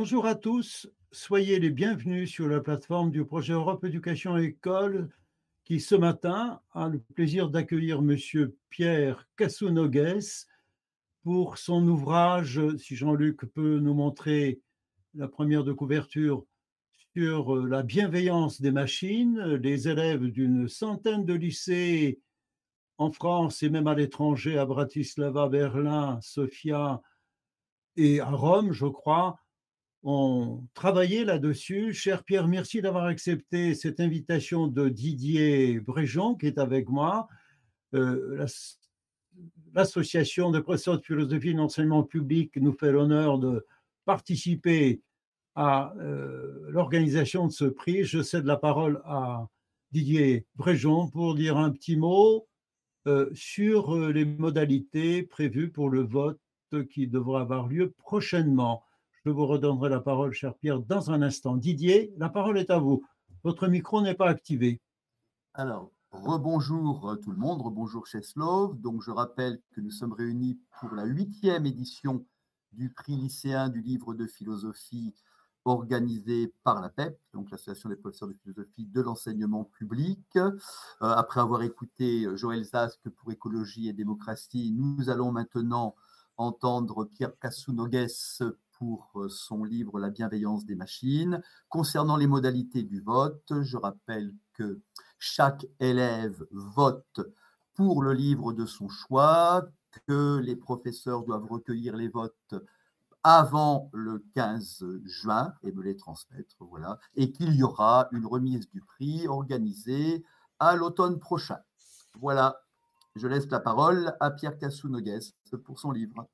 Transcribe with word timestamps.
Bonjour 0.00 0.26
à 0.26 0.36
tous, 0.36 0.88
soyez 1.10 1.58
les 1.58 1.70
bienvenus 1.70 2.30
sur 2.30 2.46
la 2.46 2.60
plateforme 2.60 3.10
du 3.10 3.24
projet 3.24 3.54
Europe 3.54 3.82
Éducation 3.82 4.36
École 4.36 5.08
qui 5.64 5.80
ce 5.80 5.96
matin 5.96 6.60
a 6.72 6.88
le 6.88 7.00
plaisir 7.00 7.50
d'accueillir 7.50 8.00
monsieur 8.00 8.56
Pierre 8.70 9.26
Cassounogues 9.36 10.20
pour 11.24 11.58
son 11.58 11.84
ouvrage, 11.88 12.60
si 12.76 12.94
Jean-Luc 12.94 13.44
peut 13.46 13.80
nous 13.80 13.92
montrer 13.92 14.60
la 15.14 15.26
première 15.26 15.64
de 15.64 15.72
couverture, 15.72 16.44
sur 17.16 17.56
la 17.56 17.82
bienveillance 17.82 18.60
des 18.60 18.70
machines. 18.70 19.42
Les 19.56 19.88
élèves 19.88 20.26
d'une 20.26 20.68
centaine 20.68 21.24
de 21.24 21.34
lycées 21.34 22.20
en 22.98 23.10
France 23.10 23.64
et 23.64 23.68
même 23.68 23.88
à 23.88 23.96
l'étranger, 23.96 24.58
à 24.58 24.64
Bratislava, 24.64 25.48
Berlin, 25.48 26.20
Sofia 26.22 27.02
et 27.96 28.20
à 28.20 28.30
Rome, 28.30 28.70
je 28.70 28.86
crois, 28.86 29.40
ont 30.02 30.64
travaillé 30.74 31.24
là-dessus. 31.24 31.92
Cher 31.92 32.24
Pierre, 32.24 32.46
merci 32.46 32.80
d'avoir 32.80 33.06
accepté 33.06 33.74
cette 33.74 34.00
invitation 34.00 34.66
de 34.66 34.88
Didier 34.88 35.80
Bréjon, 35.80 36.34
qui 36.34 36.46
est 36.46 36.58
avec 36.58 36.88
moi. 36.88 37.28
Euh, 37.94 38.46
L'association 39.74 40.50
des 40.50 40.62
professeurs 40.62 40.98
de 40.98 41.04
philosophie 41.04 41.50
et 41.50 41.54
d'enseignement 41.54 42.02
public 42.02 42.56
nous 42.56 42.72
fait 42.72 42.90
l'honneur 42.90 43.38
de 43.38 43.64
participer 44.04 45.02
à 45.54 45.94
euh, 45.98 46.66
l'organisation 46.70 47.46
de 47.46 47.52
ce 47.52 47.64
prix. 47.64 48.04
Je 48.04 48.22
cède 48.22 48.46
la 48.46 48.56
parole 48.56 49.00
à 49.04 49.46
Didier 49.92 50.46
Bréjon 50.56 51.08
pour 51.08 51.34
dire 51.34 51.56
un 51.56 51.70
petit 51.70 51.96
mot 51.96 52.48
euh, 53.06 53.30
sur 53.34 53.96
les 53.96 54.24
modalités 54.24 55.22
prévues 55.22 55.70
pour 55.70 55.90
le 55.90 56.02
vote 56.02 56.40
qui 56.90 57.06
devra 57.06 57.42
avoir 57.42 57.68
lieu 57.68 57.92
prochainement. 57.98 58.82
Je 59.24 59.30
vous 59.30 59.46
redonnerai 59.46 59.88
la 59.88 60.00
parole, 60.00 60.32
cher 60.32 60.54
Pierre, 60.54 60.80
dans 60.80 61.10
un 61.10 61.22
instant. 61.22 61.56
Didier, 61.56 62.12
la 62.18 62.28
parole 62.28 62.58
est 62.58 62.70
à 62.70 62.78
vous. 62.78 63.04
Votre 63.42 63.66
micro 63.66 64.00
n'est 64.00 64.14
pas 64.14 64.28
activé. 64.28 64.80
Alors, 65.54 65.90
rebonjour 66.12 67.10
euh, 67.10 67.16
tout 67.16 67.32
le 67.32 67.36
monde, 67.36 67.60
rebonjour 67.60 68.06
Cheslov. 68.06 68.80
Donc, 68.80 69.02
je 69.02 69.10
rappelle 69.10 69.60
que 69.72 69.80
nous 69.80 69.90
sommes 69.90 70.12
réunis 70.12 70.60
pour 70.80 70.94
la 70.94 71.04
huitième 71.04 71.66
édition 71.66 72.24
du 72.72 72.90
prix 72.90 73.16
lycéen 73.16 73.68
du 73.70 73.80
livre 73.80 74.14
de 74.14 74.26
philosophie 74.26 75.14
organisé 75.64 76.54
par 76.62 76.80
la 76.80 76.88
PEP, 76.88 77.18
donc 77.34 77.50
l'Association 77.50 77.88
des 77.88 77.96
professeurs 77.96 78.28
de 78.28 78.34
philosophie 78.34 78.86
de 78.86 79.00
l'enseignement 79.00 79.64
public. 79.64 80.24
Euh, 80.36 80.52
après 81.00 81.40
avoir 81.40 81.62
écouté 81.62 82.26
Joël 82.36 82.62
Zask 82.64 83.08
pour 83.10 83.32
écologie 83.32 83.88
et 83.88 83.92
démocratie, 83.92 84.72
nous 84.72 85.10
allons 85.10 85.32
maintenant 85.32 85.96
entendre 86.36 87.04
Pierre 87.04 87.36
Kassounogues 87.40 88.06
pour 88.78 89.10
euh, 89.16 89.28
son 89.28 89.64
livre 89.64 89.98
La 89.98 90.10
bienveillance 90.10 90.64
des 90.64 90.76
machines. 90.76 91.42
Concernant 91.68 92.16
les 92.16 92.26
modalités 92.26 92.82
du 92.82 93.00
vote, 93.00 93.52
je 93.62 93.76
rappelle 93.76 94.32
que 94.54 94.80
chaque 95.18 95.66
élève 95.80 96.46
vote 96.50 97.20
pour 97.74 98.02
le 98.02 98.12
livre 98.12 98.52
de 98.52 98.66
son 98.66 98.88
choix, 98.88 99.66
que 100.06 100.38
les 100.38 100.56
professeurs 100.56 101.24
doivent 101.24 101.46
recueillir 101.46 101.96
les 101.96 102.08
votes 102.08 102.54
avant 103.24 103.90
le 103.92 104.24
15 104.34 104.84
juin 105.04 105.52
et 105.62 105.72
me 105.72 105.82
les 105.82 105.96
transmettre, 105.96 106.56
voilà, 106.60 106.98
et 107.14 107.32
qu'il 107.32 107.54
y 107.54 107.62
aura 107.62 108.08
une 108.12 108.26
remise 108.26 108.70
du 108.70 108.80
prix 108.80 109.26
organisée 109.26 110.24
à 110.60 110.76
l'automne 110.76 111.18
prochain. 111.18 111.58
Voilà, 112.20 112.62
je 113.16 113.26
laisse 113.26 113.48
la 113.50 113.60
parole 113.60 114.14
à 114.20 114.30
Pierre 114.30 114.56
Cassounogues 114.58 115.20
pour 115.64 115.78
son 115.78 115.90
livre. 115.90 116.28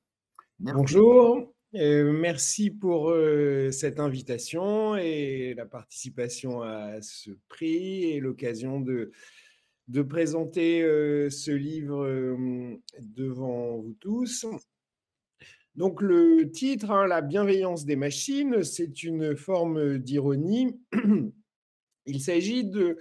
Bonjour, 0.59 1.53
euh, 1.75 2.13
merci 2.13 2.71
pour 2.71 3.09
euh, 3.09 3.69
cette 3.71 3.99
invitation 3.99 4.95
et 4.95 5.53
la 5.57 5.65
participation 5.65 6.61
à 6.61 7.01
ce 7.01 7.31
prix 7.49 8.03
et 8.11 8.19
l'occasion 8.21 8.79
de, 8.79 9.11
présenter 10.07 10.81
euh, 10.81 11.29
ce 11.29 11.51
livre 11.51 12.07
devant 12.99 13.77
vous 13.77 13.95
tous. 13.99 14.45
Donc 15.75 16.01
le 16.01 16.49
titre, 16.49 16.91
hein, 16.91 17.07
La 17.07 17.21
bienveillance 17.21 17.83
des 17.83 17.97
machines, 17.97 18.63
c'est 18.63 19.03
une 19.03 19.35
forme 19.35 19.97
d'ironie. 19.97 20.79
Il 22.05 22.21
s'agit 22.21 22.63
de 22.63 22.97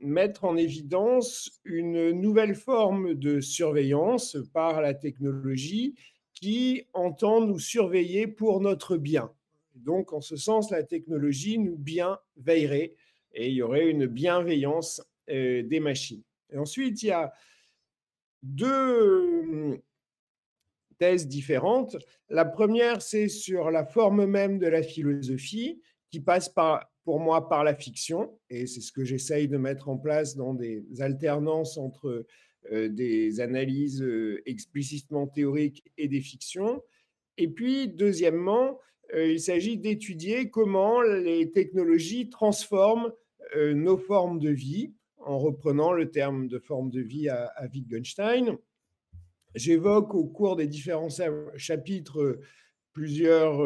mettre 0.00 0.44
en 0.44 0.56
évidence 0.56 1.60
une 1.64 2.12
nouvelle 2.12 2.54
forme 2.54 3.14
de 3.14 3.40
surveillance 3.40 4.36
par 4.52 4.80
la 4.80 4.94
technologie 4.94 5.96
qui 6.34 6.86
entend 6.92 7.40
nous 7.40 7.58
surveiller 7.58 8.26
pour 8.26 8.60
notre 8.60 8.96
bien. 8.96 9.32
Donc, 9.74 10.12
en 10.12 10.20
ce 10.20 10.36
sens, 10.36 10.70
la 10.70 10.82
technologie 10.82 11.58
nous 11.58 11.76
bien 11.76 12.18
veillerait 12.36 12.94
et 13.32 13.48
il 13.48 13.54
y 13.54 13.62
aurait 13.62 13.88
une 13.88 14.06
bienveillance 14.06 15.02
euh, 15.30 15.62
des 15.62 15.80
machines. 15.80 16.22
Et 16.50 16.58
ensuite, 16.58 17.02
il 17.02 17.06
y 17.06 17.10
a 17.10 17.32
deux 18.42 19.42
hum, 19.42 19.78
thèses 20.98 21.26
différentes. 21.26 21.96
La 22.28 22.44
première, 22.44 23.02
c'est 23.02 23.28
sur 23.28 23.70
la 23.70 23.84
forme 23.84 24.26
même 24.26 24.58
de 24.58 24.66
la 24.66 24.82
philosophie 24.82 25.80
qui 26.10 26.20
passe 26.20 26.48
par, 26.48 26.92
pour 27.04 27.18
moi 27.18 27.48
par 27.48 27.64
la 27.64 27.74
fiction, 27.74 28.38
et 28.48 28.66
c'est 28.66 28.80
ce 28.80 28.92
que 28.92 29.04
j'essaye 29.04 29.48
de 29.48 29.56
mettre 29.56 29.88
en 29.88 29.98
place 29.98 30.36
dans 30.36 30.54
des 30.54 30.84
alternances 31.00 31.76
entre 31.76 32.24
des 32.70 33.40
analyses 33.40 34.02
euh, 34.02 34.42
explicitement 34.46 35.26
théoriques 35.26 35.84
et 35.98 36.08
des 36.08 36.20
fictions. 36.20 36.82
Et 37.36 37.48
puis, 37.48 37.88
deuxièmement, 37.88 38.80
euh, 39.14 39.32
il 39.32 39.40
s'agit 39.40 39.76
d'étudier 39.76 40.50
comment 40.50 41.02
les 41.02 41.50
technologies 41.50 42.30
transforment 42.30 43.12
nos 43.56 43.98
formes 43.98 44.40
de 44.40 44.50
vie, 44.50 44.94
en 45.18 45.38
reprenant 45.38 45.92
le 45.92 46.10
terme 46.10 46.48
de 46.48 46.58
forme 46.58 46.90
de 46.90 47.00
vie 47.00 47.28
à, 47.28 47.52
Wittgenstein. 47.72 48.56
J'évoque 49.54 50.12
au 50.14 50.24
cours 50.24 50.56
des 50.56 50.66
différents 50.66 51.10
chapitres 51.54 52.40
plusieurs 52.92 53.62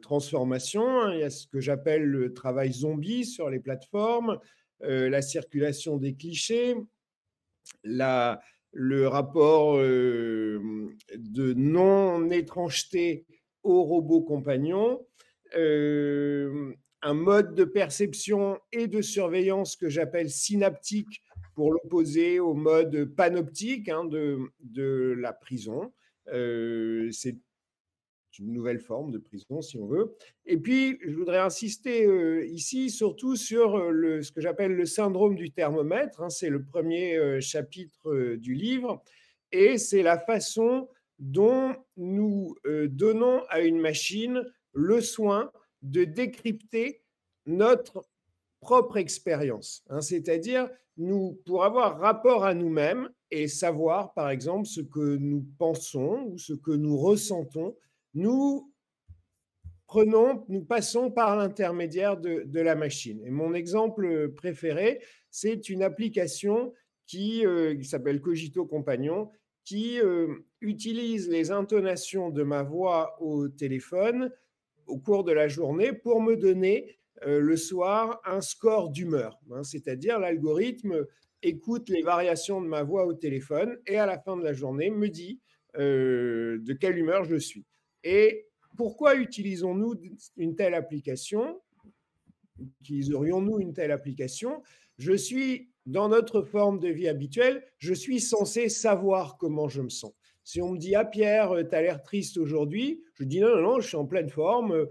transformations. 0.00 1.08
Il 1.12 1.20
y 1.20 1.22
a 1.22 1.30
ce 1.30 1.46
que 1.46 1.60
j'appelle 1.60 2.02
le 2.02 2.34
travail 2.34 2.72
zombie 2.74 3.24
sur 3.24 3.48
les 3.48 3.60
plateformes, 3.60 4.38
la 4.80 5.22
circulation 5.22 5.96
des 5.96 6.14
clichés, 6.14 6.74
le 7.84 9.06
rapport 9.06 9.78
de 9.78 11.52
non-étrangeté 11.54 13.26
aux 13.62 13.84
robots 13.84 14.22
compagnons, 14.22 15.06
euh, 15.56 16.72
un 17.02 17.14
mode 17.14 17.54
de 17.54 17.64
perception 17.64 18.58
et 18.72 18.86
de 18.86 19.02
surveillance 19.02 19.76
que 19.76 19.88
j'appelle 19.88 20.30
synaptique 20.30 21.22
pour 21.54 21.72
l'opposer 21.72 22.40
au 22.40 22.54
mode 22.54 23.04
panoptique 23.16 23.88
hein, 23.88 24.04
de, 24.04 25.14
la 25.18 25.32
prison. 25.32 25.92
Une 28.38 28.52
nouvelle 28.52 28.80
forme 28.80 29.10
de 29.10 29.18
prison, 29.18 29.60
si 29.60 29.76
on 29.78 29.86
veut. 29.86 30.14
Et 30.46 30.56
puis, 30.56 30.98
je 31.04 31.14
voudrais 31.14 31.38
insister 31.38 32.04
euh, 32.04 32.46
ici 32.46 32.90
surtout 32.90 33.36
sur 33.36 33.76
euh, 33.76 34.22
ce 34.22 34.32
que 34.32 34.40
j'appelle 34.40 34.72
le 34.72 34.86
syndrome 34.86 35.34
du 35.34 35.50
thermomètre. 35.50 36.22
Hein. 36.22 36.30
c'est 36.30 36.50
le 36.50 36.62
premier 36.62 37.16
euh, 37.16 37.40
chapitre 37.40 38.36
du 38.36 38.54
livre. 38.54 39.02
Et 39.52 39.78
c'est 39.78 40.02
la 40.02 40.18
façon 40.18 40.88
dont 41.18 41.76
nous 41.96 42.56
donnons 42.64 43.42
à 43.50 43.60
une 43.60 43.78
machine 43.78 44.42
le 44.72 45.00
soin 45.02 45.52
de 45.82 46.04
décrypter 46.04 47.02
notre 47.44 48.04
propre 48.60 48.96
expérience. 48.96 49.84
Hein. 49.90 50.00
C'est-à-dire, 50.00 50.68
nous, 50.96 51.38
pour 51.44 51.64
avoir 51.64 51.98
rapport 51.98 52.44
à 52.44 52.54
nous-mêmes 52.54 53.10
et 53.30 53.48
savoir, 53.48 54.14
par 54.14 54.30
exemple, 54.30 54.66
ce 54.66 54.80
que 54.80 55.16
nous 55.16 55.44
pensons 55.58 56.28
ou 56.30 56.38
ce 56.38 56.52
que 56.52 56.70
nous 56.70 56.96
ressentons, 56.96 57.74
nous 58.14 58.72
prenons, 59.92 60.46
nous 60.48 60.64
passons 60.64 61.10
par 61.10 61.36
l'intermédiaire 61.36 62.16
de, 62.16 62.60
la 62.60 62.74
machine. 62.74 63.20
Et 63.26 63.30
mon 63.30 63.52
exemple 63.52 64.32
préféré, 64.32 65.02
c'est 65.30 65.68
une 65.68 65.82
application 65.82 66.72
qui, 67.06 67.44
euh, 67.44 67.78
s'appelle 67.82 68.22
Cogito 68.22 68.64
Compagnon, 68.64 69.30
qui 69.64 70.00
euh, 70.00 70.28
utilise 70.62 71.28
les 71.28 71.50
intonations 71.50 72.30
de 72.30 72.42
ma 72.42 72.62
voix 72.62 73.20
au 73.20 73.48
téléphone 73.48 74.30
au 74.86 74.98
cours 74.98 75.24
de 75.24 75.32
la 75.32 75.46
journée 75.46 75.92
pour 75.92 76.22
me 76.22 76.36
donner 76.36 76.98
euh, 77.26 77.38
le 77.38 77.56
soir 77.58 78.18
un 78.24 78.40
score 78.40 78.88
d'humeur. 78.88 79.38
Hein. 79.50 79.62
C'est-à-dire 79.62 80.18
l'algorithme 80.18 81.06
écoute 81.42 81.90
les 81.90 82.00
variations 82.00 82.62
de 82.62 82.66
ma 82.66 82.82
voix 82.82 83.04
au 83.04 83.12
téléphone 83.12 83.76
et 83.86 83.98
à 83.98 84.06
la 84.06 84.18
fin 84.18 84.38
de 84.38 84.42
la 84.42 84.54
journée 84.54 84.88
me 84.88 85.08
dit 85.08 85.40
de 85.74 86.72
quelle 86.74 86.98
humeur 86.98 87.24
je 87.24 87.36
suis. 87.36 87.66
Et 88.04 88.46
pourquoi 88.76 89.16
utilisons-nous 89.16 89.94
une 90.36 90.54
telle 90.54 90.74
application? 90.74 91.60
Utiliserions-nous 92.80 93.60
une 93.60 93.72
telle 93.72 93.92
application? 93.92 94.62
Je 94.98 95.12
suis 95.12 95.70
dans 95.86 96.08
notre 96.08 96.42
forme 96.42 96.78
de 96.78 96.88
vie 96.88 97.08
habituelle, 97.08 97.64
je 97.78 97.92
suis 97.92 98.20
censé 98.20 98.68
savoir 98.68 99.36
comment 99.36 99.68
je 99.68 99.82
me 99.82 99.88
sens. 99.88 100.12
Si 100.44 100.60
on 100.60 100.72
me 100.72 100.78
dit 100.78 100.94
Ah 100.94 101.04
Pierre, 101.04 101.54
tu 101.68 101.74
as 101.74 101.82
l'air 101.82 102.02
triste 102.02 102.36
aujourd'hui, 102.36 103.02
je 103.14 103.24
dis 103.24 103.40
non, 103.40 103.56
non, 103.56 103.62
non, 103.62 103.80
je 103.80 103.88
suis 103.88 103.96
en 103.96 104.06
pleine 104.06 104.28
forme. 104.28 104.88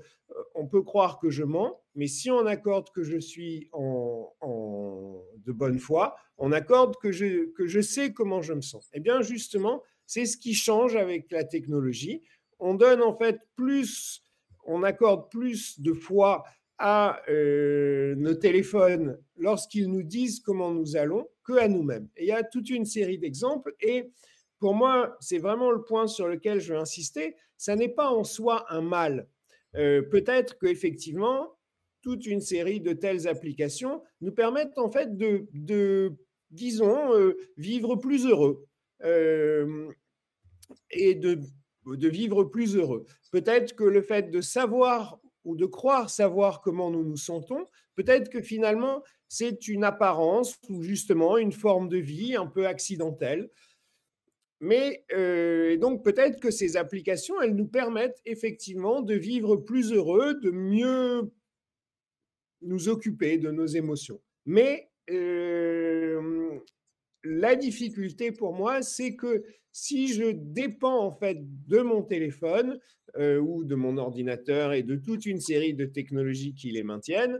On 0.55 0.65
peut 0.65 0.81
croire 0.81 1.19
que 1.19 1.29
je 1.29 1.43
mens, 1.43 1.81
mais 1.93 2.07
si 2.07 2.31
on 2.31 2.45
accorde 2.45 2.89
que 2.91 3.03
je 3.03 3.17
suis 3.17 3.67
en, 3.73 4.33
de 5.37 5.51
bonne 5.51 5.79
foi, 5.79 6.15
on 6.37 6.51
accorde 6.53 6.95
que 6.97 7.11
je, 7.11 7.51
que 7.51 7.67
je 7.67 7.81
sais 7.81 8.13
comment 8.13 8.41
je 8.41 8.53
me 8.53 8.61
sens. 8.61 8.89
Eh 8.93 9.01
bien, 9.01 9.21
justement, 9.21 9.83
c'est 10.05 10.25
ce 10.25 10.37
qui 10.37 10.53
change 10.53 10.95
avec 10.95 11.29
la 11.31 11.43
technologie. 11.43 12.21
On 12.61 12.75
donne 12.75 13.01
en 13.01 13.17
fait 13.17 13.39
plus, 13.55 14.23
on 14.65 14.83
accorde 14.83 15.31
plus 15.31 15.81
de 15.81 15.93
foi 15.93 16.43
à 16.77 17.21
euh, 17.27 18.13
nos 18.15 18.35
téléphones 18.35 19.17
lorsqu'ils 19.35 19.89
nous 19.89 20.03
disent 20.03 20.39
comment 20.39 20.71
nous 20.71 20.95
allons 20.95 21.27
que 21.43 21.53
à 21.53 21.67
nous-mêmes. 21.67 22.07
Il 22.17 22.25
y 22.25 22.31
a 22.31 22.43
toute 22.43 22.69
une 22.69 22.85
série 22.85 23.17
d'exemples. 23.17 23.75
Et 23.81 24.11
pour 24.59 24.75
moi, 24.75 25.17
c'est 25.19 25.39
vraiment 25.39 25.71
le 25.71 25.83
point 25.83 26.05
sur 26.05 26.27
lequel 26.27 26.59
je 26.59 26.73
veux 26.73 26.79
insister. 26.79 27.35
Ça 27.57 27.75
n'est 27.75 27.89
pas 27.89 28.09
en 28.09 28.23
soi 28.23 28.65
un 28.69 28.81
mal. 28.81 29.27
Euh, 29.75 30.03
peut-être 30.03 30.59
qu'effectivement, 30.59 31.57
toute 32.03 32.27
une 32.27 32.41
série 32.41 32.79
de 32.79 32.93
telles 32.93 33.27
applications 33.27 34.03
nous 34.21 34.33
permettent 34.33 34.77
en 34.77 34.91
fait 34.91 35.17
de, 35.17 36.15
disons, 36.51 37.15
euh, 37.15 37.35
vivre 37.57 37.95
plus 37.95 38.27
heureux 38.27 38.67
et 40.91 41.15
de, 41.15 41.39
de 41.85 42.07
vivre 42.07 42.43
plus 42.43 42.75
heureux. 42.75 43.05
Peut-être 43.31 43.75
que 43.75 43.83
le 43.83 44.01
fait 44.01 44.29
de 44.29 44.41
savoir 44.41 45.19
ou 45.43 45.55
de 45.55 45.65
croire 45.65 46.09
savoir 46.09 46.61
comment 46.61 46.91
nous 46.91 47.03
nous 47.03 47.17
sentons, 47.17 47.65
peut-être 47.95 48.29
que 48.29 48.41
finalement 48.41 49.03
c'est 49.27 49.67
une 49.67 49.83
apparence 49.83 50.59
ou 50.69 50.83
justement 50.83 51.37
une 51.37 51.51
forme 51.51 51.89
de 51.89 51.97
vie 51.97 52.35
un 52.35 52.47
peu 52.47 52.67
accidentelle. 52.67 53.49
Mais 54.59 55.05
euh, 55.13 55.77
donc 55.77 56.03
peut-être 56.03 56.39
que 56.39 56.51
ces 56.51 56.77
applications, 56.77 57.41
elles 57.41 57.55
nous 57.55 57.67
permettent 57.67 58.21
effectivement 58.25 59.01
de 59.01 59.15
vivre 59.15 59.55
plus 59.55 59.91
heureux, 59.91 60.35
de 60.35 60.51
mieux 60.51 61.31
nous 62.61 62.89
occuper 62.89 63.39
de 63.39 63.49
nos 63.49 63.65
émotions. 63.65 64.21
Mais 64.45 64.91
euh, 65.09 66.59
la 67.23 67.55
difficulté 67.55 68.31
pour 68.31 68.53
moi, 68.53 68.81
c'est 68.81 69.15
que 69.15 69.43
si 69.71 70.13
je 70.13 70.31
dépends 70.31 71.05
en 71.05 71.11
fait 71.11 71.37
de 71.67 71.79
mon 71.79 72.01
téléphone 72.01 72.79
euh, 73.17 73.39
ou 73.39 73.63
de 73.63 73.75
mon 73.75 73.97
ordinateur 73.97 74.73
et 74.73 74.83
de 74.83 74.95
toute 74.95 75.25
une 75.25 75.39
série 75.39 75.73
de 75.73 75.85
technologies 75.85 76.53
qui 76.53 76.71
les 76.71 76.83
maintiennent, 76.83 77.39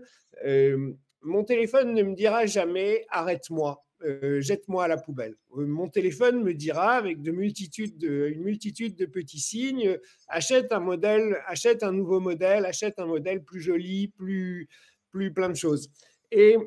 mon 1.23 1.43
téléphone 1.43 1.93
ne 1.93 2.01
me 2.03 2.15
dira 2.15 2.47
jamais 2.47 3.05
arrête-moi 3.09 3.83
euh, 4.03 4.41
jette-moi 4.41 4.85
à 4.85 4.87
la 4.87 4.97
poubelle. 4.97 5.35
Euh, 5.57 5.65
mon 5.67 5.87
téléphone 5.87 6.41
me 6.43 6.53
dira 6.53 6.93
avec 6.93 7.21
de 7.21 7.31
de, 7.31 8.27
une 8.29 8.41
multitude 8.41 8.95
de 8.95 9.05
petits 9.05 9.39
signes, 9.39 9.97
achète 10.27 10.71
un 10.71 10.79
modèle, 10.79 11.37
achète 11.45 11.83
un 11.83 11.91
nouveau 11.91 12.19
modèle, 12.19 12.65
achète 12.65 12.97
un 12.97 13.05
modèle 13.05 13.43
plus 13.43 13.61
joli, 13.61 14.07
plus, 14.07 14.67
plus 15.11 15.31
plein 15.31 15.49
de 15.49 15.55
choses. 15.55 15.89
Et 16.31 16.57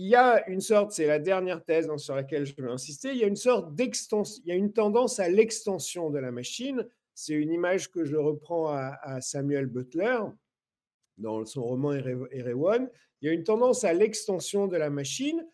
il 0.00 0.06
y 0.06 0.16
a 0.16 0.48
une 0.48 0.62
sorte, 0.62 0.92
c'est 0.92 1.06
la 1.06 1.18
dernière 1.18 1.62
thèse 1.62 1.94
sur 1.98 2.14
laquelle 2.14 2.46
je 2.46 2.54
veux 2.56 2.70
insister, 2.70 3.10
il 3.10 3.18
y 3.18 3.24
a 3.24 3.26
une 3.26 3.36
sorte 3.36 3.74
d'extension, 3.74 4.42
il 4.46 4.48
y 4.48 4.52
a 4.52 4.54
une 4.54 4.72
tendance 4.72 5.20
à 5.20 5.28
l'extension 5.28 6.08
de 6.08 6.18
la 6.18 6.32
machine. 6.32 6.88
C'est 7.14 7.34
une 7.34 7.52
image 7.52 7.90
que 7.90 8.06
je 8.06 8.16
reprends 8.16 8.68
à, 8.68 9.20
Samuel 9.20 9.66
Butler 9.66 10.20
dans 11.18 11.44
son 11.44 11.64
roman 11.64 11.92
Erewhon. 11.92 12.88
Il 13.20 13.26
y 13.26 13.28
a 13.28 13.34
une 13.34 13.44
tendance 13.44 13.84
à 13.84 13.92
l'extension 13.92 14.68
de 14.68 14.78
la 14.78 14.88
machine 14.88 15.46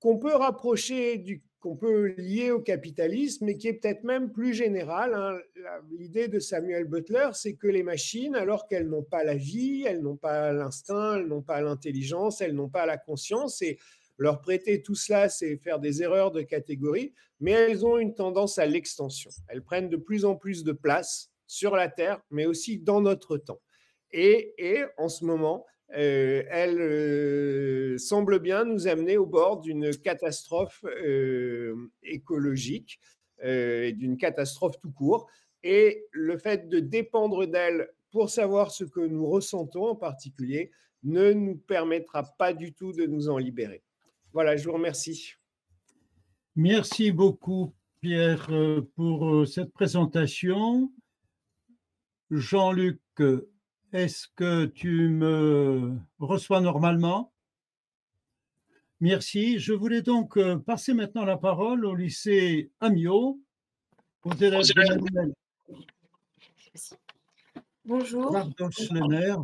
qu'on 0.00 0.18
peut 0.18 0.34
rapprocher 0.34 1.16
du 1.16 1.42
qu'on 1.62 1.76
peut 1.76 2.14
lier 2.18 2.50
au 2.50 2.60
capitalisme, 2.60 3.46
mais 3.46 3.56
qui 3.56 3.68
est 3.68 3.74
peut-être 3.74 4.02
même 4.02 4.32
plus 4.32 4.52
général. 4.52 5.14
Hein. 5.14 5.38
L'idée 5.92 6.26
de 6.26 6.40
Samuel 6.40 6.84
Butler, 6.84 7.30
c'est 7.34 7.54
que 7.54 7.68
les 7.68 7.84
machines, 7.84 8.34
alors 8.34 8.66
qu'elles 8.66 8.88
n'ont 8.88 9.04
pas 9.04 9.22
la 9.22 9.36
vie, 9.36 9.84
elles 9.86 10.02
n'ont 10.02 10.16
pas 10.16 10.52
l'instinct, 10.52 11.16
elles 11.16 11.28
n'ont 11.28 11.42
pas 11.42 11.60
l'intelligence, 11.60 12.40
elles 12.40 12.54
n'ont 12.54 12.68
pas 12.68 12.84
la 12.84 12.98
conscience, 12.98 13.62
et 13.62 13.78
leur 14.18 14.40
prêter 14.40 14.82
tout 14.82 14.96
cela, 14.96 15.28
c'est 15.28 15.56
faire 15.56 15.78
des 15.78 16.02
erreurs 16.02 16.32
de 16.32 16.42
catégorie, 16.42 17.14
mais 17.40 17.52
elles 17.52 17.86
ont 17.86 17.96
une 17.96 18.14
tendance 18.14 18.58
à 18.58 18.66
l'extension. 18.66 19.30
Elles 19.48 19.62
prennent 19.62 19.88
de 19.88 19.96
plus 19.96 20.24
en 20.24 20.34
plus 20.34 20.64
de 20.64 20.72
place 20.72 21.30
sur 21.46 21.76
la 21.76 21.88
Terre, 21.88 22.20
mais 22.30 22.46
aussi 22.46 22.78
dans 22.78 23.00
notre 23.00 23.36
temps. 23.36 23.60
Et, 24.10 24.54
et 24.58 24.84
en 24.98 25.08
ce 25.08 25.24
moment, 25.24 25.64
euh, 25.94 26.44
elle 26.48 26.80
euh, 26.80 27.98
semble 27.98 28.38
bien 28.38 28.64
nous 28.64 28.88
amener 28.88 29.18
au 29.18 29.26
bord 29.26 29.60
d'une 29.60 29.94
catastrophe 29.96 30.84
euh, 30.84 31.90
écologique 32.02 33.00
d'une 33.44 34.18
catastrophe 34.18 34.78
tout 34.78 34.92
court. 34.92 35.28
Et 35.64 36.06
le 36.12 36.38
fait 36.38 36.68
de 36.68 36.78
dépendre 36.78 37.44
d'elle 37.44 37.88
pour 38.12 38.30
savoir 38.30 38.70
ce 38.70 38.84
que 38.84 39.00
nous 39.00 39.26
ressentons 39.26 39.88
en 39.88 39.96
particulier 39.96 40.70
ne 41.02 41.32
nous 41.32 41.56
permettra 41.56 42.22
pas 42.22 42.52
du 42.52 42.72
tout 42.72 42.92
de 42.92 43.04
nous 43.04 43.28
en 43.28 43.38
libérer. 43.38 43.82
Voilà, 44.32 44.56
je 44.56 44.64
vous 44.64 44.74
remercie. 44.74 45.32
Merci 46.54 47.10
beaucoup, 47.10 47.74
Pierre, 48.00 48.48
pour 48.94 49.44
cette 49.48 49.72
présentation. 49.72 50.92
Jean-Luc 52.30 53.00
est-ce 53.92 54.26
que 54.36 54.66
tu 54.66 55.08
me 55.08 55.96
reçois 56.18 56.60
normalement? 56.60 57.32
Merci. 59.00 59.58
Je 59.58 59.72
voulais 59.72 60.02
donc 60.02 60.36
euh, 60.38 60.58
passer 60.58 60.94
maintenant 60.94 61.24
la 61.24 61.36
parole 61.36 61.84
au 61.84 61.94
lycée 61.94 62.70
Amiot, 62.80 63.40
aux 64.24 64.34
élèves 64.34 64.62
de 64.62 65.32
Bonjour. 67.84 68.32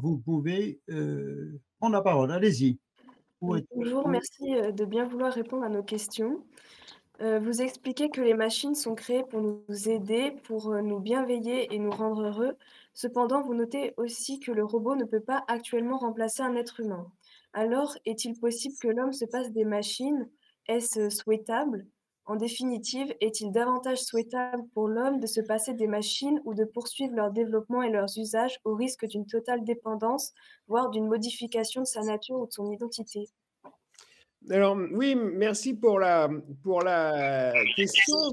vous 0.00 0.18
pouvez 0.18 0.80
euh, 0.90 1.60
prendre 1.78 1.94
la 1.94 2.02
parole. 2.02 2.30
Allez-y. 2.30 2.78
Bonjour, 3.40 4.08
merci 4.08 4.54
euh, 4.54 4.72
de 4.72 4.84
bien 4.84 5.06
vouloir 5.06 5.32
répondre 5.32 5.64
à 5.64 5.68
nos 5.68 5.82
questions. 5.82 6.44
Vous 7.20 7.62
expliquez 7.62 8.10
que 8.10 8.20
les 8.20 8.34
machines 8.34 8.74
sont 8.74 8.94
créées 8.94 9.24
pour 9.24 9.40
nous 9.40 9.88
aider, 9.88 10.32
pour 10.44 10.74
nous 10.82 11.00
bienveiller 11.00 11.74
et 11.74 11.78
nous 11.78 11.90
rendre 11.90 12.22
heureux, 12.22 12.56
Cependant, 13.00 13.42
vous 13.42 13.54
notez 13.54 13.94
aussi 13.96 14.40
que 14.40 14.50
le 14.50 14.64
robot 14.64 14.96
ne 14.96 15.04
peut 15.04 15.20
pas 15.20 15.44
actuellement 15.46 15.98
remplacer 15.98 16.42
un 16.42 16.56
être 16.56 16.80
humain. 16.80 17.12
Alors, 17.52 17.96
est-il 18.04 18.36
possible 18.36 18.74
que 18.82 18.88
l'homme 18.88 19.12
se 19.12 19.24
passe 19.24 19.52
des 19.52 19.64
machines? 19.64 20.28
Est-ce 20.66 21.08
souhaitable? 21.08 21.86
En 22.24 22.34
définitive, 22.34 23.14
est-il 23.20 23.52
davantage 23.52 23.98
souhaitable 23.98 24.66
pour 24.74 24.88
l'homme 24.88 25.20
de 25.20 25.28
se 25.28 25.40
passer 25.40 25.74
des 25.74 25.86
machines 25.86 26.42
ou 26.44 26.54
de 26.54 26.64
poursuivre 26.64 27.14
leur 27.14 27.30
développement 27.30 27.82
et 27.82 27.90
leurs 27.90 28.18
usages 28.18 28.58
au 28.64 28.74
risque 28.74 29.06
d'une 29.06 29.26
totale 29.26 29.62
dépendance, 29.62 30.32
voire 30.66 30.90
d'une 30.90 31.06
modification 31.06 31.82
de 31.82 31.86
sa 31.86 32.02
nature 32.02 32.40
ou 32.40 32.46
de 32.48 32.52
son 32.52 32.68
identité? 32.72 33.28
Alors 34.50 34.76
oui, 34.92 35.14
merci 35.14 35.74
pour 35.74 35.98
la, 35.98 36.28
pour 36.62 36.82
la 36.82 37.52
question. 37.76 38.32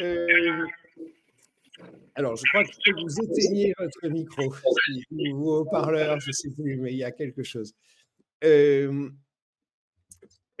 Euh, 0.00 0.66
alors, 2.14 2.36
je 2.36 2.42
crois 2.48 2.64
que 2.64 3.00
vous 3.00 3.20
éteignez 3.20 3.72
votre 3.78 4.08
micro, 4.08 4.54
ou 5.32 5.50
haut-parleur, 5.50 6.20
je 6.20 6.28
ne 6.28 6.32
sais 6.32 6.50
plus, 6.50 6.76
mais 6.76 6.92
il 6.92 6.98
y 6.98 7.04
a 7.04 7.12
quelque 7.12 7.42
chose. 7.42 7.74
Euh, 8.44 9.08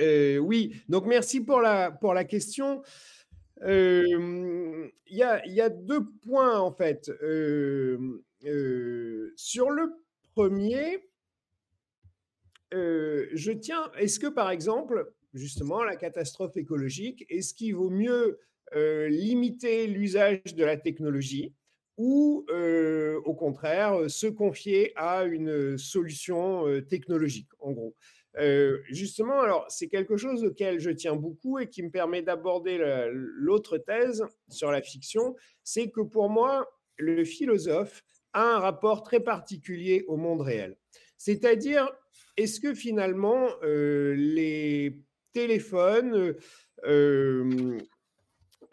euh, 0.00 0.38
oui, 0.38 0.74
donc 0.88 1.06
merci 1.06 1.40
pour 1.40 1.60
la, 1.60 1.90
pour 1.90 2.14
la 2.14 2.24
question. 2.24 2.82
Il 3.64 4.90
y, 5.06 5.22
a, 5.22 5.46
y, 5.46 5.60
a, 5.60 5.68
deux 5.68 6.04
points, 6.26 6.58
en 6.58 6.72
fait. 6.72 7.10
sur 9.36 9.70
le 9.70 9.92
premier, 10.34 11.11
je 12.72 13.52
tiens, 13.52 13.90
est-ce 13.98 14.18
que, 14.18 14.26
par 14.26 14.50
exemple, 14.50 15.12
justement, 15.34 15.82
la 15.84 15.96
catastrophe 15.96 16.56
écologique, 16.56 17.24
est-ce 17.28 17.54
qu'il 17.54 17.74
vaut 17.74 17.90
mieux 17.90 18.38
euh, 18.74 19.08
limiter 19.08 19.86
l'usage 19.86 20.54
de 20.54 20.64
la 20.64 20.78
technologie 20.78 21.52
ou 21.98 22.46
euh, 22.48 23.20
au 23.26 23.34
contraire 23.34 24.08
se 24.08 24.26
confier 24.26 24.92
à 24.96 25.24
une 25.24 25.76
solution 25.76 26.66
euh, 26.66 26.80
technologique, 26.80 27.50
en 27.60 27.72
gros? 27.72 27.94
justement, 28.88 29.42
alors 29.42 29.66
c'est 29.68 29.88
quelque 29.88 30.16
chose 30.16 30.42
auquel 30.42 30.80
je 30.80 30.88
tiens 30.88 31.14
beaucoup 31.14 31.58
et 31.58 31.68
qui 31.68 31.82
me 31.82 31.90
permet 31.90 32.22
d'aborder 32.22 32.78
l'autre 33.12 33.76
thèse 33.76 34.24
sur 34.48 34.72
la 34.72 34.80
fiction, 34.80 35.36
c'est 35.62 35.90
que 35.90 36.00
pour 36.00 36.30
moi, 36.30 36.66
le 36.96 37.26
philosophe 37.26 38.02
a 38.32 38.56
un 38.56 38.58
rapport 38.58 39.02
très 39.02 39.20
particulier 39.20 40.02
au 40.08 40.16
monde 40.16 40.40
réel. 40.40 40.78
C'est-à-dire, 41.18 41.92
est-ce 42.36 42.60
que 42.60 42.74
finalement 42.74 43.48
les 43.62 44.98
téléphones 45.32 46.34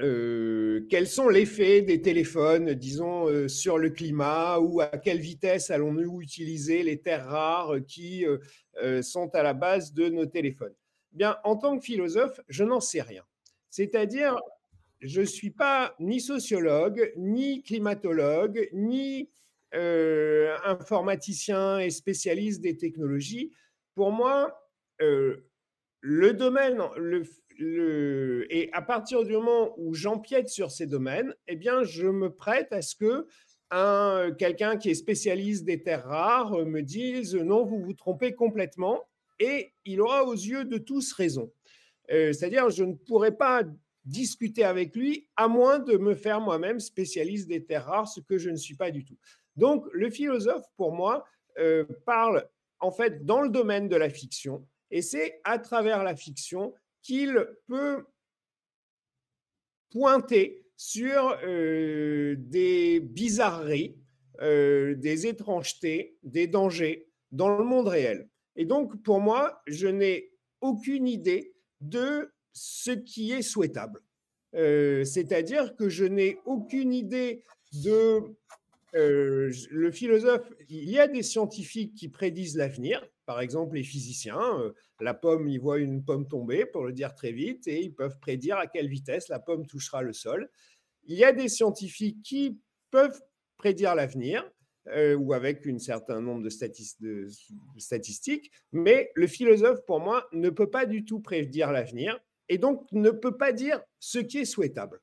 euh, 0.02 0.86
quels 0.90 1.08
sont 1.08 1.28
les 1.28 1.42
effets 1.42 1.82
des 1.82 2.02
téléphones, 2.02 2.74
disons, 2.74 3.28
euh, 3.28 3.50
sur 3.50 3.78
le 3.78 3.90
climat 3.90 4.58
ou 4.60 4.80
à 4.80 4.88
quelle 4.88 5.20
vitesse 5.20 5.72
allons-nous 5.72 6.22
utiliser 6.22 6.84
les 6.84 7.02
terres 7.02 7.26
rares 7.26 7.76
qui 7.86 8.26
euh, 8.26 9.02
sont 9.02 9.30
à 9.36 9.44
la 9.44 9.54
base 9.54 9.94
de 9.94 10.08
nos 10.08 10.26
téléphones? 10.26 10.74
Bien, 11.12 11.38
en 11.44 11.58
tant 11.58 11.78
que 11.78 11.84
philosophe, 11.84 12.40
je 12.48 12.64
n'en 12.64 12.80
sais 12.80 13.02
rien. 13.02 13.24
C'est-à-dire, 13.70 14.38
je 15.02 15.22
ne 15.22 15.26
suis 15.26 15.52
pas 15.52 15.96
ni 16.00 16.22
sociologue, 16.22 17.12
ni 17.18 17.62
climatologue, 17.62 18.70
ni 18.72 19.30
euh, 19.76 20.56
informaticien 20.66 21.80
et 21.80 21.90
spécialiste 21.90 22.62
des 22.62 22.78
technologies. 22.78 23.52
Pour 23.96 24.12
moi, 24.12 24.60
euh, 25.02 25.46
le 26.02 26.34
domaine, 26.34 26.82
et 28.50 28.70
à 28.72 28.82
partir 28.82 29.24
du 29.24 29.34
moment 29.34 29.74
où 29.78 29.94
j'empiète 29.94 30.50
sur 30.50 30.72
ces 30.72 30.88
domaines, 30.88 31.34
eh 31.48 31.56
bien, 31.56 31.84
je 31.84 32.08
me 32.08 32.30
prête 32.30 32.72
à 32.72 32.82
ce 32.82 32.96
que 32.96 33.28
un, 33.72 34.32
quelqu'un 34.38 34.78
qui 34.78 34.90
est 34.90 34.96
spécialiste 34.96 35.66
des 35.66 35.84
terres 35.84 36.06
rares 36.06 36.66
me 36.66 36.82
dise 36.82 37.36
non, 37.36 37.66
vous 37.66 37.80
vous 37.80 37.94
trompez 37.94 38.34
complètement, 38.34 39.04
et 39.40 39.74
il 39.86 40.02
aura 40.02 40.24
aux 40.26 40.34
yeux 40.34 40.66
de 40.66 40.78
tous 40.78 41.14
raison. 41.14 41.52
Euh, 42.12 42.34
c'est-à-dire, 42.34 42.70
je 42.70 42.84
ne 42.84 42.94
pourrais 42.94 43.36
pas 43.36 43.64
discuter 44.06 44.64
avec 44.64 44.96
lui 44.96 45.30
à 45.36 45.48
moins 45.48 45.80
de 45.80 45.98
me 45.98 46.16
faire 46.16 46.42
moi-même 46.42 46.80
spécialiste 46.80 47.48
des 47.48 47.64
terres 47.64 47.86
rares, 47.86 48.08
ce 48.08 48.22
que 48.22 48.38
je 48.38 48.50
ne 48.50 48.56
suis 48.56 48.76
pas 48.76 48.92
du 48.92 49.06
tout. 49.06 49.18
Donc, 49.60 49.86
le 49.92 50.10
philosophe, 50.10 50.64
pour 50.78 50.94
moi, 50.94 51.26
euh, 51.60 51.84
parle 52.06 52.48
en 52.80 52.92
fait 52.92 53.26
dans 53.26 53.42
le 53.42 53.50
domaine 53.50 53.90
de 53.90 53.98
la 53.98 54.10
fiction, 54.10 54.66
et 54.90 55.02
c'est 55.02 55.42
à 55.44 55.60
travers 55.60 56.02
la 56.02 56.16
fiction 56.16 56.74
qu'il 57.02 57.46
peut 57.68 58.06
pointer 59.92 60.66
sur 60.78 61.38
euh, 61.44 62.36
des 62.38 63.02
bizarreries, 63.02 63.98
euh, 64.42 64.96
des 64.96 65.28
étrangetés, 65.28 66.16
des 66.24 66.48
dangers 66.48 67.10
dans 67.34 67.58
le 67.58 67.66
monde 67.66 67.90
réel. 67.90 68.30
Et 68.56 68.64
donc, 68.64 69.04
pour 69.04 69.20
moi, 69.20 69.62
je 69.68 69.90
n'ai 69.90 70.32
aucune 70.62 71.06
idée 71.06 71.54
de 71.82 72.32
ce 72.54 72.92
qui 72.92 73.34
est 73.34 73.42
souhaitable. 73.42 74.02
C'est-à-dire 74.54 75.76
que 75.76 75.90
je 75.90 76.06
n'ai 76.06 76.40
aucune 76.46 76.94
idée 76.94 77.44
de... 77.72 78.22
le 78.94 79.92
philosophe, 79.92 80.52
il 80.70 80.90
y 80.90 81.00
a 81.00 81.08
des 81.08 81.24
scientifiques 81.24 81.96
qui 81.96 82.10
prédisent 82.10 82.58
l'avenir, 82.58 83.06
par 83.26 83.42
exemple 83.42 83.76
les 83.76 83.84
physiciens, 83.84 84.74
la 85.00 85.14
pomme, 85.14 85.48
ils 85.48 85.60
voient 85.60 85.80
une 85.80 86.04
pomme 86.04 86.28
tomber, 86.28 86.66
pour 86.66 86.84
le 86.84 86.94
dire 86.94 87.14
très 87.14 87.32
vite, 87.32 87.68
et 87.68 87.82
ils 87.82 87.94
peuvent 87.94 88.20
prédire 88.20 88.58
à 88.58 88.68
quelle 88.68 88.88
vitesse 88.88 89.30
la 89.30 89.40
pomme 89.40 89.66
touchera 89.66 90.02
le 90.02 90.14
sol. 90.14 90.50
Il 91.06 91.18
y 91.18 91.24
a 91.24 91.32
des 91.32 91.48
scientifiques 91.48 92.22
qui 92.24 92.60
peuvent 92.92 93.22
prédire 93.58 93.96
l'avenir, 93.96 94.50
euh, 94.88 95.16
ou 95.16 95.34
avec 95.34 95.68
un 95.68 95.78
certain 95.78 96.22
nombre 96.22 96.42
de, 96.42 96.50
statistiques, 97.78 98.52
mais 98.72 99.12
le 99.14 99.28
philosophe, 99.28 99.86
pour 99.86 100.00
moi, 100.00 100.28
ne 100.32 100.50
peut 100.50 100.70
pas 100.70 100.86
du 100.86 101.06
tout 101.06 101.20
prédire 101.20 101.72
l'avenir, 101.72 102.20
et 102.48 102.58
donc 102.58 102.88
ne 102.92 103.12
peut 103.12 103.38
pas 103.38 103.52
dire 103.52 103.82
ce 104.00 104.20
qui 104.20 104.40
est 104.40 104.46
souhaitable. 104.46 105.00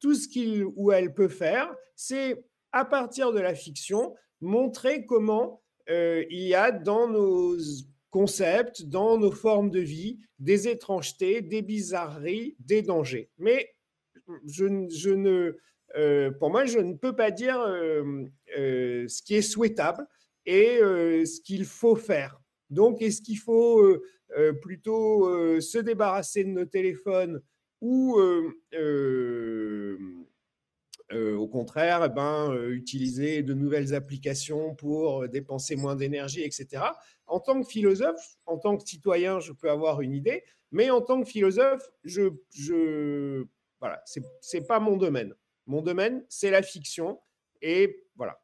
Tout 0.00 0.14
ce 0.14 0.28
qu'il 0.28 0.64
ou 0.64 0.92
elle 0.92 1.14
peut 1.14 1.28
faire, 1.28 1.74
c'est, 1.96 2.44
à 2.72 2.84
partir 2.84 3.32
de 3.32 3.40
la 3.40 3.54
fiction, 3.54 4.14
montrer 4.40 5.04
comment 5.06 5.62
euh, 5.88 6.24
il 6.30 6.42
y 6.42 6.54
a 6.54 6.70
dans 6.70 7.08
nos 7.08 7.56
concepts, 8.10 8.84
dans 8.84 9.18
nos 9.18 9.30
formes 9.32 9.70
de 9.70 9.80
vie, 9.80 10.18
des 10.38 10.68
étrangetés, 10.68 11.42
des 11.42 11.62
bizarreries, 11.62 12.56
des 12.60 12.82
dangers. 12.82 13.30
Mais 13.38 13.74
je, 14.46 14.64
ne, 14.66 15.56
euh, 15.96 16.30
pour 16.32 16.50
moi, 16.50 16.64
je 16.64 16.78
ne 16.78 16.94
peux 16.94 17.14
pas 17.14 17.30
dire 17.30 17.58
euh, 17.60 18.26
ce 18.56 19.22
qui 19.22 19.34
est 19.34 19.42
souhaitable 19.42 20.06
et 20.46 20.78
ce 20.78 21.40
qu'il 21.40 21.64
faut 21.64 21.96
faire. 21.96 22.40
Donc, 22.70 23.02
est-ce 23.02 23.20
qu'il 23.20 23.38
faut 23.38 23.84
plutôt 24.62 25.60
se 25.60 25.78
débarrasser 25.78 26.44
de 26.44 26.50
nos 26.50 26.64
téléphones 26.64 27.42
ou 27.80 28.16
au 31.12 31.48
contraire, 31.48 32.04
eh 32.04 32.08
ben, 32.08 32.54
utiliser 32.68 33.42
de 33.42 33.54
nouvelles 33.54 33.94
applications 33.94 34.74
pour 34.74 35.28
dépenser 35.28 35.76
moins 35.76 35.96
d'énergie, 35.96 36.42
etc. 36.42 36.82
En 37.26 37.40
tant 37.40 37.60
que 37.60 37.68
philosophe, 37.68 38.36
en 38.46 38.58
tant 38.58 38.76
que 38.76 38.86
citoyen, 38.86 39.40
je 39.40 39.52
peux 39.52 39.70
avoir 39.70 40.00
une 40.00 40.14
idée, 40.14 40.44
mais 40.72 40.90
en 40.90 41.00
tant 41.00 41.20
que 41.20 41.28
philosophe, 41.28 41.90
je, 42.04 42.30
je 42.54 43.44
voilà, 43.80 44.02
c'est 44.40 44.66
pas 44.66 44.78
mon 44.78 44.96
domaine. 44.96 45.34
Mon 45.66 45.82
domaine, 45.82 46.24
c'est 46.28 46.50
la 46.50 46.62
fiction. 46.62 47.18
Et 47.62 48.04
voilà. 48.16 48.40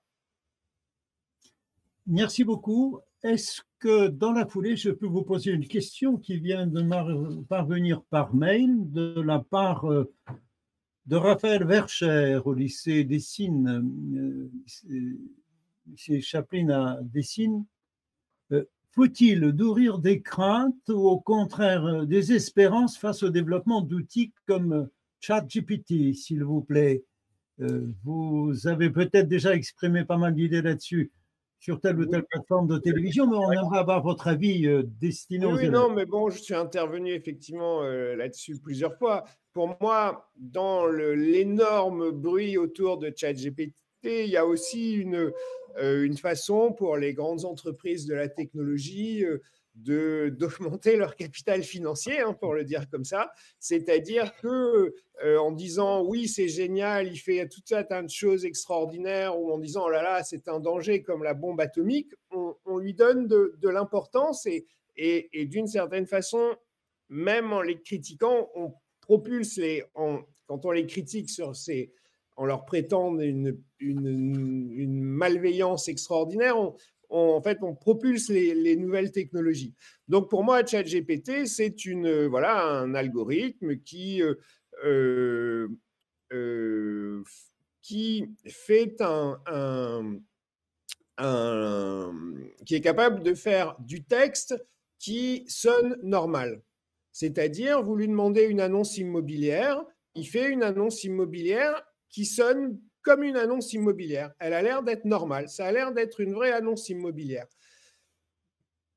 Merci 2.07 2.45
beaucoup. 2.45 3.01
Est-ce 3.23 3.63
que 3.79 4.09
dans 4.09 4.33
la 4.33 4.47
foulée, 4.47 4.77
je 4.77 4.91
peux 4.91 5.07
vous 5.07 5.23
poser 5.23 5.51
une 5.51 5.67
question 5.67 6.17
qui 6.17 6.39
vient 6.39 6.67
de 6.67 7.43
parvenir 7.49 8.03
par 8.05 8.35
mail 8.35 8.91
de 8.93 9.21
la 9.21 9.41
part 9.41 9.91
euh, 9.91 10.13
de 11.07 11.17
Raphaël 11.17 11.65
Vercher 11.65 12.41
au 12.45 12.53
lycée 12.53 13.05
Dessines, 13.05 14.51
euh, 14.91 15.21
lycée 15.87 16.21
Chaplin 16.21 16.69
à 16.71 16.99
Dessines. 17.03 17.65
Euh, 18.53 18.65
faut-il 18.91 19.41
nourrir 19.51 19.99
des 19.99 20.21
craintes 20.21 20.89
ou 20.89 21.09
au 21.09 21.21
contraire 21.21 22.07
des 22.07 22.33
espérances 22.33 22.97
face 22.97 23.23
au 23.23 23.29
développement 23.29 23.83
d'outils 23.83 24.33
comme 24.47 24.89
ChatGPT, 25.21 26.15
s'il 26.15 26.43
vous 26.43 26.63
plaît? 26.63 27.05
Euh, 27.61 27.87
vous 28.05 28.67
avez 28.67 28.91
peut-être 28.91 29.29
déjà 29.29 29.55
exprimé 29.55 30.05
pas 30.05 30.19
mal 30.19 30.35
d'idées 30.35 30.63
là-dessus 30.63 31.13
sur 31.59 31.81
telle 31.81 31.99
ou 31.99 32.07
telle 32.07 32.25
plateforme 32.25 32.67
de 32.67 32.79
télévision, 32.79 33.27
mais 33.27 33.37
on 33.37 33.51
aimerait 33.51 33.79
avoir 33.79 34.03
votre 34.03 34.29
avis 34.29 34.67
euh, 34.67 34.83
destiné 35.01 35.47
aux 35.47 35.57
oui, 35.57 35.69
non, 35.69 35.91
mais 35.91 36.07
bon, 36.07 36.31
je 36.31 36.39
suis 36.39 36.55
intervenu 36.55 37.13
effectivement 37.13 37.83
euh, 37.83 38.15
là-dessus 38.15 38.59
plusieurs 38.59 38.97
fois. 38.97 39.25
Pour 39.53 39.77
moi, 39.81 40.31
dans 40.37 40.87
l'énorme 40.87 42.11
bruit 42.11 42.59
autour 42.59 42.99
de 42.99 43.13
ChatGPT, 43.15 43.73
il 44.05 44.29
y 44.29 44.37
a 44.37 44.45
aussi 44.45 44.93
une, 44.93 45.33
une 45.81 46.17
façon 46.19 46.73
pour 46.73 46.99
les 46.99 47.15
grandes 47.15 47.47
entreprises 47.47 48.07
de 48.07 48.15
la 48.15 48.29
technologie 48.29 49.25
d'augmenter 49.77 50.97
leur 50.97 51.17
capital 51.17 51.63
financier, 51.63 52.21
hein, 52.21 52.33
pour 52.33 52.55
le 52.55 52.65
dire 52.65 52.89
comme 52.89 53.05
ça. 53.05 53.31
C'est-à-dire 53.59 54.35
que 54.37 54.95
euh, 55.25 55.39
en 55.39 55.53
disant 55.53 56.03
oui, 56.03 56.29
c'est 56.29 56.49
génial, 56.49 57.09
il 57.09 57.19
fait 57.19 57.47
tout 57.49 57.63
un 57.73 57.85
tas 57.85 58.03
de 58.03 58.09
choses 58.09 58.45
extraordinaires, 58.45 59.39
ou 59.39 59.53
en 59.53 59.59
disant 59.59 59.85
oh 59.87 59.91
là 59.91 60.03
là, 60.03 60.23
c'est 60.23 60.49
un 60.49 60.61
danger 60.61 61.03
comme 61.03 61.23
la 61.23 61.35
bombe 61.35 61.61
atomique, 61.61 62.13
on, 62.31 62.79
lui 62.79 62.95
donne 62.95 63.27
de, 63.27 63.69
l'importance 63.69 64.47
et, 64.47 64.67
et, 64.97 65.47
d'une 65.47 65.67
certaine 65.67 66.07
façon, 66.07 66.57
même 67.09 67.53
en 67.53 67.63
les 67.63 67.81
critiquant, 67.81 68.51
on 68.55 68.75
propulse 69.01 69.57
les, 69.57 69.85
quand 69.95 70.65
on 70.65 70.71
les 70.71 70.87
critique 70.87 71.31
sur 71.31 71.55
ces 71.55 71.93
en 72.39 72.45
leur 72.45 72.67
prêtant 72.67 73.19
une, 73.19 73.59
une, 73.79 74.75
une 74.77 75.01
malveillance 75.01 75.89
extraordinaire, 75.89 76.59
on, 76.59 76.77
en 77.09 77.41
fait, 77.41 77.59
on 77.63 77.75
propulse 77.75 78.29
les, 78.29 78.77
nouvelles 78.77 79.13
technologies. 79.13 79.75
Donc, 80.09 80.29
pour 80.31 80.45
moi, 80.45 80.65
ChatGPT, 80.65 81.47
c'est 81.47 81.85
une 81.85 82.27
voilà 82.27 82.65
un 82.65 82.95
algorithme 82.95 83.77
qui 83.79 84.23
euh, 84.85 85.69
euh, 86.33 87.23
qui 87.83 88.29
fait 88.47 89.01
un, 89.01 90.21
qui 92.65 92.75
est 92.75 92.81
capable 92.81 93.23
de 93.23 93.35
faire 93.35 93.77
du 93.79 94.05
texte 94.05 94.57
qui 94.99 95.45
sonne 95.47 95.97
normal. 96.03 96.63
C'est-à-dire, 97.13 97.83
vous 97.83 97.95
lui 97.97 98.09
demandez 98.09 98.43
une 98.43 98.61
annonce 98.61 98.99
immobilière, 98.99 99.83
il 100.15 100.27
fait 100.27 100.51
une 100.51 100.63
annonce 100.63 101.05
immobilière 101.05 101.81
qui 102.11 102.27
sonne 102.27 102.81
comme 103.07 103.23
une 103.23 103.37
annonce 103.37 103.73
immobilière. 103.73 104.33
Elle 104.41 104.53
a 104.53 104.63
l'air 104.63 104.83
d'être 104.83 105.05
normale. 105.05 105.49
Ça 105.49 105.67
a 105.67 105.73
l'air 105.73 105.93
d'être 105.93 106.21
une 106.21 106.35
vraie 106.35 106.51
annonce 106.51 106.89
immobilière. 106.89 107.47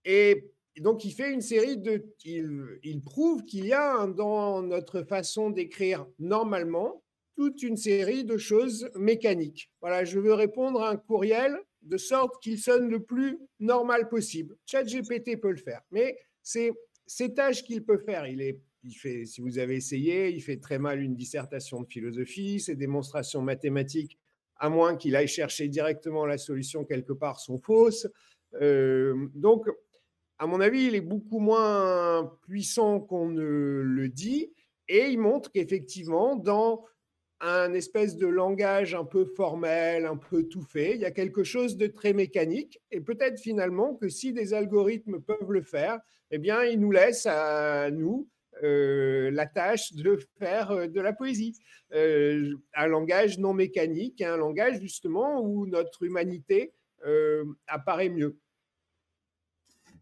Et 0.04 0.52
donc, 0.80 1.06
il 1.06 1.12
fait 1.12 1.32
une 1.32 1.42
série 1.42 1.78
de. 1.78 2.04
Il, 2.26 3.02
prouve 3.02 3.46
qu'il 3.46 3.68
y 3.68 3.74
a 3.74 4.08
dans 4.08 4.64
notre 4.64 5.04
façon 5.04 5.52
d'écrire 5.52 6.08
normalement 6.18 7.04
toute 7.36 7.62
une 7.62 7.78
série 7.78 8.26
de 8.26 8.38
choses 8.38 8.90
mécaniques. 8.96 9.70
Voilà, 9.80 10.04
je 10.06 10.20
veux 10.20 10.34
répondre 10.34 10.82
à 10.82 10.90
un 10.90 10.98
courriel 10.98 11.60
de 11.84 11.98
sorte 11.98 12.42
qu'il 12.42 12.58
sonne 12.58 12.90
le 12.90 13.04
plus 13.04 13.38
normal 13.60 14.10
possible. 14.10 14.58
ChatGPT 14.66 15.40
peut 15.40 15.52
le 15.52 15.58
faire, 15.58 15.82
mais 15.92 16.18
c'est 16.42 16.72
ces 17.06 17.32
tâches 17.36 17.64
qu'il 17.64 17.86
peut 17.86 18.00
faire. 18.00 18.26
Il 18.26 18.42
est 18.42 18.60
il 18.84 18.94
fait, 18.94 19.26
si 19.26 19.42
vous 19.42 19.60
avez 19.60 19.76
essayé, 19.76 20.30
il 20.30 20.42
fait 20.42 20.58
très 20.58 20.80
mal 20.80 21.02
une 21.02 21.16
dissertation 21.16 21.82
de 21.82 21.88
philosophie, 21.88 22.60
ses 22.60 22.76
démonstrations 22.76 23.42
mathématiques, 23.42 24.18
à 24.56 24.70
moins 24.70 24.96
qu'il 24.96 25.16
aille 25.16 25.28
chercher 25.28 25.68
directement 25.68 26.26
la 26.26 26.38
solution 26.38 26.86
quelque 26.86 27.14
part, 27.14 27.40
sont 27.40 27.60
fausses. 27.60 28.08
Euh, 28.62 29.28
donc, 29.36 29.68
à 30.38 30.48
mon 30.48 30.62
avis, 30.62 30.86
il 30.86 30.96
est 30.96 31.02
beaucoup 31.02 31.40
moins 31.40 32.32
puissant 32.48 33.00
qu'on 33.00 33.30
ne 33.30 33.42
le 33.42 34.10
dit, 34.10 34.54
et 34.88 35.08
il 35.08 35.20
montre 35.20 35.52
qu'effectivement, 35.52 36.36
dans 36.36 36.86
un 37.42 37.74
espèce 37.74 38.18
de 38.18 38.28
langage 38.28 38.96
un 38.96 39.06
peu 39.06 39.26
formel, 39.26 40.06
un 40.06 40.18
peu 40.18 40.44
tout 40.44 40.62
fait, 40.62 40.96
il 40.96 41.02
y 41.02 41.06
a 41.06 41.12
quelque 41.12 41.44
chose 41.44 41.78
de 41.78 41.88
très 41.88 42.14
mécanique, 42.14 42.82
et 42.92 43.02
peut-être 43.02 43.40
finalement 43.40 43.96
que 43.96 44.10
si 44.10 44.34
des 44.34 44.54
algorithmes 44.54 45.22
peuvent 45.22 45.52
le 45.52 45.62
faire, 45.62 46.00
eh 46.32 46.38
bien, 46.38 46.64
ils 46.64 46.80
nous 46.80 46.92
laissent 46.92 47.26
à 47.26 47.92
nous 47.92 48.28
la 48.62 49.46
tâche 49.46 49.94
de 49.94 50.20
faire 50.38 50.90
de 50.90 51.02
la 51.02 51.14
poésie. 51.14 51.56
un 51.92 52.88
langage 52.88 53.40
non 53.40 53.54
mécanique, 53.54 54.22
un 54.22 54.38
langage 54.38 54.80
justement 54.80 55.42
où 55.42 55.66
notre 55.66 56.04
humanité 56.04 56.74
apparaît 57.68 58.10
mieux. 58.10 58.38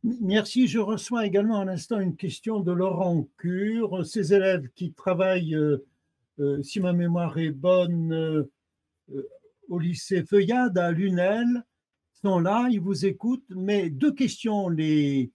Merci. 0.03 0.67
Je 0.67 0.79
reçois 0.79 1.25
également 1.25 1.59
à 1.59 1.65
l'instant 1.65 1.99
une 1.99 2.15
question 2.15 2.59
de 2.59 2.71
Laurent 2.71 3.27
Cure. 3.37 4.05
Ces 4.05 4.33
élèves 4.33 4.69
qui 4.75 4.93
travaillent, 4.93 5.57
si 6.61 6.79
ma 6.79 6.93
mémoire 6.93 7.37
est 7.37 7.51
bonne, 7.51 8.47
au 9.69 9.79
lycée 9.79 10.23
Feuillade 10.23 10.77
à 10.77 10.91
Lunel, 10.91 11.63
sont 12.21 12.39
là, 12.39 12.67
ils 12.71 12.79
vous 12.79 13.05
écoutent, 13.05 13.49
mais 13.49 13.89
deux 13.89 14.13
questions 14.13 14.69
les 14.69 15.31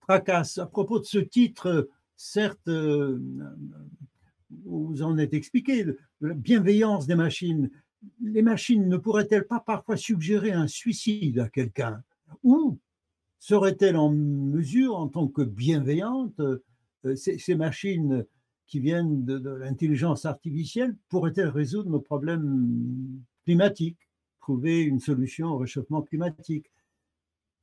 tracassent 0.00 0.58
à 0.58 0.66
propos 0.66 0.98
de 0.98 1.04
ce 1.04 1.18
titre, 1.18 1.88
certes, 2.16 2.68
euh, 2.68 3.18
vous 4.64 5.02
en 5.02 5.18
êtes 5.18 5.34
expliqué, 5.34 5.84
la 6.20 6.34
bienveillance 6.34 7.06
des 7.06 7.14
machines. 7.14 7.70
Les 8.22 8.42
machines 8.42 8.88
ne 8.88 8.96
pourraient-elles 8.96 9.46
pas 9.46 9.60
parfois 9.60 9.96
suggérer 9.96 10.52
un 10.52 10.66
suicide 10.66 11.38
à 11.40 11.48
quelqu'un? 11.48 12.02
Ou 12.42 12.78
seraient-elles 13.38 13.96
en 13.96 14.10
mesure, 14.10 14.96
en 14.96 15.08
tant 15.08 15.28
que 15.28 15.42
bienveillantes, 15.42 16.40
euh, 16.40 17.14
ces, 17.14 17.54
machines 17.54 18.24
qui 18.66 18.80
viennent 18.80 19.24
de 19.24 19.50
l'intelligence 19.50 20.24
artificielle, 20.24 20.96
pourraient-elles 21.08 21.48
résoudre 21.48 21.90
nos 21.90 22.00
problèmes 22.00 23.22
climatiques 23.44 24.06
trouver 24.46 24.82
une 24.82 25.00
solution 25.00 25.48
au 25.48 25.58
réchauffement 25.58 26.02
climatique? 26.02 26.70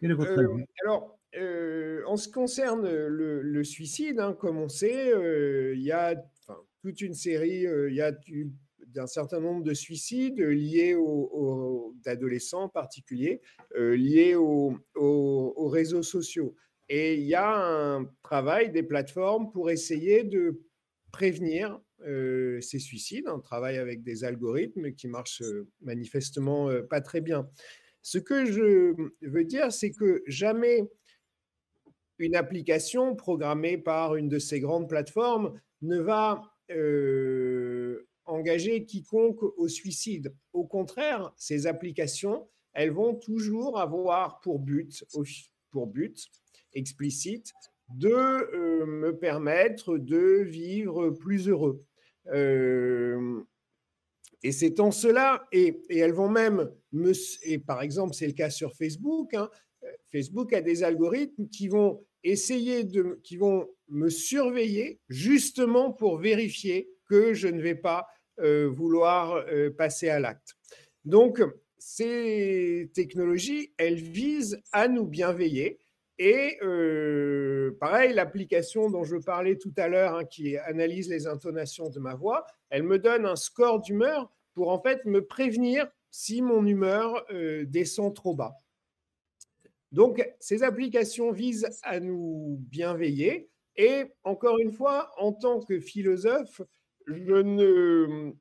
Quel 0.01 0.11
est 0.11 0.15
votre 0.15 0.31
euh, 0.31 0.53
avis? 0.53 0.65
Alors, 0.83 1.17
euh, 1.37 2.03
en 2.05 2.17
ce 2.17 2.27
qui 2.27 2.33
concerne 2.33 2.87
le, 2.87 3.63
suicide, 3.63 4.19
hein, 4.19 4.33
comme 4.33 4.57
on 4.57 4.69
sait, 4.69 5.13
euh, 5.13 5.73
il 5.75 5.83
y 5.83 5.91
a 5.91 6.15
toute 6.81 7.01
une 7.01 7.13
série, 7.13 7.65
il 7.89 7.95
y 7.95 8.01
a 8.01 8.11
d'un 8.87 9.07
certain 9.07 9.39
nombre 9.39 9.63
de 9.63 9.73
suicides 9.73 10.39
liés 10.39 10.95
aux, 10.95 11.95
adolescents 12.05 12.63
en 12.63 12.69
particulier, 12.69 13.41
liés 13.75 14.35
aux, 14.35 14.77
aux, 14.95 15.67
réseaux 15.69 16.03
sociaux. 16.03 16.55
Et 16.89 17.15
il 17.15 17.25
y 17.25 17.35
a 17.35 17.55
un 17.55 18.05
travail 18.21 18.71
des 18.71 18.83
plateformes 18.83 19.51
pour 19.51 19.71
essayer 19.71 20.23
de 20.23 20.61
prévenir 21.13 21.79
euh, 22.05 22.59
ces 22.59 22.79
suicides. 22.79 23.29
On 23.29 23.39
travaille 23.39 23.77
avec 23.77 24.03
des 24.03 24.25
algorithmes 24.25 24.91
qui 24.91 25.07
marchent 25.07 25.41
euh, 25.41 25.69
manifestement 25.81 26.69
euh, 26.69 26.81
pas 26.81 26.99
très 26.99 27.21
bien. 27.21 27.47
Ce 28.01 28.17
que 28.17 28.43
je 28.45 28.93
veux 29.21 29.45
dire, 29.45 29.71
c'est 29.71 29.91
que 29.91 30.21
jamais 30.27 30.81
une 32.19 32.35
application 32.35 33.15
programmée 33.15 33.77
par 33.77 34.15
une 34.15 34.29
de 34.29 34.39
ces 34.39 34.59
grandes 34.59 34.87
plateformes 34.87 35.59
ne 35.81 35.99
va 35.99 36.41
engager 38.25 38.85
quiconque 38.85 39.43
au 39.43 39.67
suicide. 39.67 40.33
Au 40.53 40.65
contraire, 40.65 41.33
ces 41.37 41.67
applications, 41.67 42.47
elles 42.73 42.91
vont 42.91 43.15
toujours 43.15 43.79
avoir 43.79 44.39
pour 44.39 44.59
but, 44.59 45.03
pour 45.71 45.87
but 45.87 46.29
explicite 46.73 47.53
de 47.89 48.85
me 48.85 49.11
permettre 49.11 49.97
de 49.97 50.41
vivre 50.41 51.09
plus 51.11 51.47
heureux. 51.49 51.85
Euh, 52.27 53.41
et 54.41 54.51
c'est 54.51 54.79
en 54.79 54.91
cela, 54.91 55.47
et, 55.51 55.81
elles 55.89 56.13
vont 56.13 56.29
même, 56.29 56.69
me, 56.91 57.13
et 57.43 57.59
par 57.59 57.81
exemple, 57.81 58.13
c'est 58.13 58.27
le 58.27 58.33
cas 58.33 58.49
sur 58.49 58.73
Facebook, 58.73 59.33
hein, 59.33 59.49
Facebook 60.13 60.53
a 60.53 60.61
des 60.61 60.83
algorithmes 60.83 61.49
qui 61.49 61.67
vont 61.67 62.05
essayer 62.23 62.83
de, 62.83 63.19
me 63.89 64.09
surveiller 64.09 65.01
justement 65.09 65.91
pour 65.91 66.17
vérifier 66.17 66.89
que 67.09 67.33
je 67.33 67.47
ne 67.47 67.61
vais 67.61 67.75
pas 67.75 68.07
euh, 68.39 68.69
vouloir 68.69 69.33
euh, 69.33 69.71
passer 69.71 70.09
à 70.09 70.19
l'acte. 70.19 70.55
Donc, 71.03 71.41
ces 71.77 72.89
technologies, 72.93 73.73
elles 73.77 73.99
visent 73.99 74.61
à 74.71 74.87
nous 74.87 75.05
bienveiller 75.05 75.79
et 76.19 76.57
euh, 76.61 77.75
pareil, 77.79 78.13
l'application 78.13 78.89
dont 78.89 79.03
je 79.03 79.17
parlais 79.17 79.57
tout 79.57 79.73
à 79.77 79.87
l'heure, 79.87 80.15
hein, 80.15 80.25
qui 80.25 80.57
analyse 80.57 81.09
les 81.09 81.27
intonations 81.27 81.89
de 81.89 81.99
ma 81.99 82.13
voix, 82.13 82.45
elle 82.69 82.83
me 82.83 82.99
donne 82.99 83.25
un 83.25 83.35
score 83.35 83.81
d'humeur 83.81 84.31
pour 84.53 84.69
en 84.69 84.79
fait 84.79 85.03
me 85.05 85.25
prévenir 85.25 85.87
si 86.11 86.43
mon 86.43 86.65
humeur 86.65 87.25
descend 87.65 88.15
trop 88.15 88.35
bas. 88.35 88.62
Donc, 89.93 90.27
ces 90.39 90.63
applications 90.63 91.31
visent 91.31 91.69
à 91.83 91.99
nous 91.99 92.57
bienveiller. 92.69 93.49
Et 93.75 94.05
encore 94.23 94.57
une 94.59 94.71
fois, 94.71 95.11
en 95.17 95.31
tant 95.31 95.59
que 95.59 95.79
philosophe, 95.79 96.61
je 97.05 97.35
ne, 97.35 98.33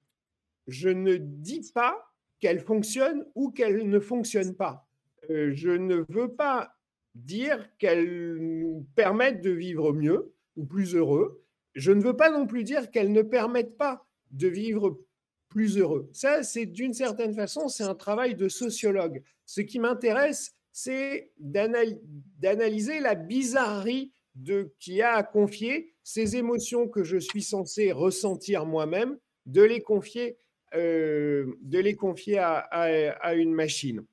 je 0.67 0.89
ne 0.89 1.17
dis 1.17 1.71
pas 1.75 2.11
qu'elles 2.41 2.61
fonctionnent 2.61 3.27
ou 3.35 3.51
qu'elles 3.51 3.89
ne 3.89 4.01
fonctionnent 4.01 4.57
pas. 4.57 4.89
Euh, 5.31 5.53
je 5.55 5.71
ne 5.71 6.05
veux 6.09 6.33
pas 6.35 6.75
dire 7.15 7.69
qu'elles 7.79 8.37
nous 8.39 8.87
permettent 8.97 9.43
de 9.43 9.51
vivre 9.51 9.93
mieux 9.93 10.35
ou 10.57 10.65
plus 10.65 10.95
heureux. 10.95 11.45
Je 11.75 11.93
ne 11.93 12.03
veux 12.03 12.17
pas 12.17 12.31
non 12.31 12.47
plus 12.47 12.65
dire 12.65 12.91
qu'elles 12.91 13.13
ne 13.13 13.23
permettent 13.23 13.77
pas 13.77 14.07
de 14.31 14.49
vivre 14.49 14.99
plus 15.51 15.77
heureux. 15.77 16.09
Ça, 16.15 16.43
c'est 16.43 16.65
d'une 16.65 16.95
certaine 16.95 17.35
façon, 17.35 17.69
c'est 17.69 17.85
un 17.85 17.95
travail 17.95 18.35
de 18.35 18.49
sociologue. 18.49 19.23
Ce 19.45 19.61
qui 19.61 19.79
m'intéresse, 19.79 20.55
c'est 20.73 21.31
d'analyser 21.39 23.01
la 23.01 23.15
bizarrerie 23.15 24.13
de 24.35 24.73
qui 24.81 25.03
a 25.03 25.13
à 25.13 25.23
confier 25.23 25.93
ces 26.03 26.37
émotions 26.37 26.89
que 26.89 27.05
je 27.05 27.19
suis 27.19 27.43
censé 27.43 27.93
ressentir 27.93 28.65
moi-même, 28.65 29.19
de 29.47 29.63
les 29.63 29.81
confier, 29.81 30.39
euh, 30.75 31.47
de 31.61 31.79
les 31.79 31.95
confier 31.95 32.39
à, 32.39 33.35
une 33.35 33.53
machine. 33.53 34.05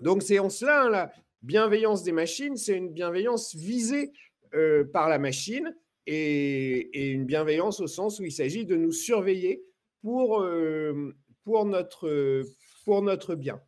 Donc 0.00 0.22
c'est 0.22 0.40
en 0.40 0.50
cela 0.50 0.82
hein, 0.82 0.90
là, 0.90 1.12
bienveillance 1.42 2.02
des 2.02 2.12
machines, 2.12 2.56
c'est 2.56 2.76
une 2.76 2.92
bienveillance 2.92 3.54
visée 3.54 4.10
euh, 4.54 4.84
par 4.84 5.08
la 5.08 5.18
machine 5.18 5.74
et, 6.06 7.12
une 7.12 7.24
bienveillance 7.24 7.80
au 7.80 7.86
sens 7.86 8.18
où 8.18 8.24
il 8.24 8.32
s'agit 8.32 8.66
de 8.66 8.76
nous 8.76 8.92
surveiller 8.92 9.62
pour, 10.02 10.40
euh, 10.42 11.14
pour, 11.44 11.64
notre, 11.64 12.42
pour 12.84 13.02
notre 13.02 13.36
bien. 13.36 13.60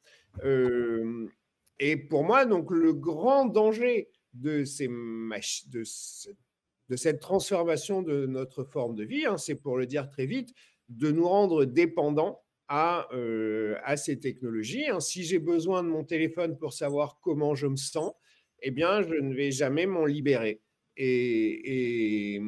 Euh, 1.80 1.84
et 1.84 1.96
pour 1.96 2.24
moi, 2.24 2.44
donc, 2.44 2.70
le 2.70 2.92
grand 2.92 3.46
danger 3.46 4.10
de, 4.34 4.64
ces 4.64 4.88
de, 4.88 6.96
cette 6.96 7.20
transformation 7.20 8.02
de 8.02 8.26
notre 8.26 8.64
forme 8.64 8.94
de 8.94 9.04
vie, 9.04 9.26
hein, 9.26 9.36
c'est 9.36 9.56
pour 9.56 9.76
le 9.76 9.86
dire 9.86 10.08
très 10.08 10.26
vite, 10.26 10.54
de 10.88 11.10
nous 11.10 11.28
rendre 11.28 11.64
dépendants 11.64 12.42
euh, 12.70 13.76
à, 13.84 13.96
ces 13.96 14.20
technologies. 14.20 14.88
Hein. 14.88 15.00
Si 15.00 15.24
j'ai 15.24 15.38
besoin 15.38 15.82
de 15.82 15.88
mon 15.88 16.04
téléphone 16.04 16.58
pour 16.58 16.72
savoir 16.72 17.18
comment 17.22 17.54
je 17.54 17.66
me 17.66 17.76
sens, 17.76 18.12
eh 18.60 18.70
bien, 18.70 19.02
je 19.02 19.14
ne 19.14 19.34
vais 19.34 19.50
jamais 19.50 19.86
m'en 19.86 20.04
libérer. 20.04 20.60
Et, 20.96 22.40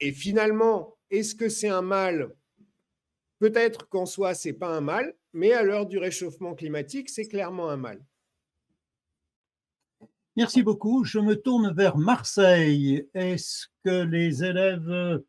et, 0.00 0.12
finalement, 0.12 0.96
est-ce 1.10 1.34
que 1.34 1.48
c'est 1.48 1.68
un 1.68 1.82
mal? 1.82 2.34
Peut-être 3.40 3.88
qu'en 3.88 4.06
soi, 4.06 4.34
c'est 4.34 4.52
pas 4.52 4.68
un 4.68 4.80
mal, 4.80 5.16
mais 5.32 5.52
à 5.52 5.64
l'heure 5.64 5.86
du 5.86 5.98
réchauffement 5.98 6.54
climatique, 6.54 7.08
c'est 7.08 7.26
clairement 7.26 7.68
un 7.68 7.76
mal. 7.76 8.00
Merci 10.36 10.62
beaucoup. 10.62 11.04
Je 11.04 11.18
me 11.18 11.36
tourne 11.36 11.74
vers 11.74 11.98
Marseille. 11.98 13.06
Est-ce 13.12 13.66
que 13.84 14.02
les 14.02 14.42
élèves 14.42 15.22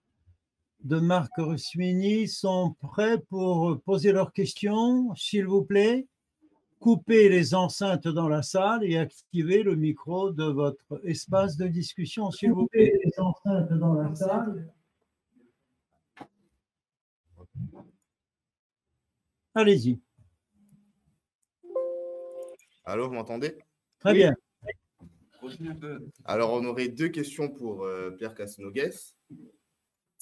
de 0.83 0.99
Marc 0.99 1.31
Rusmini 1.37 2.29
sont 2.29 2.75
prêts 2.79 3.17
pour 3.17 3.81
poser 3.81 4.13
leurs 4.13 4.31
questions, 4.31 5.13
s'il 5.15 5.45
vous 5.45 5.63
plaît? 5.63 6.07
Coupez 6.79 7.27
les 7.27 7.53
enceintes 7.53 8.07
dans 8.07 8.29
la 8.29 8.43
salle 8.43 8.83
et 8.83 8.97
activez 8.97 9.63
le 9.63 9.75
micro 9.75 10.31
de 10.31 10.45
votre 10.45 11.01
espace 11.05 11.57
de 11.57 11.67
discussion, 11.67 12.31
s'il 12.31 12.53
vous 12.53 12.67
plaît. 12.67 12.93
les 13.03 13.19
enceintes 13.19 13.73
dans 13.73 13.93
la 13.95 14.15
salle. 14.15 14.71
Allez-y. 19.55 19.99
Allô, 22.85 23.07
vous 23.07 23.13
m'entendez? 23.13 23.57
Très 23.99 24.13
bien. 24.13 24.33
Alors, 26.25 26.53
on 26.53 26.65
aurait 26.65 26.87
deux 26.87 27.09
questions 27.09 27.49
pour 27.49 27.83
euh, 27.83 28.11
Pierre 28.11 28.35
Casnogues. 28.35 28.91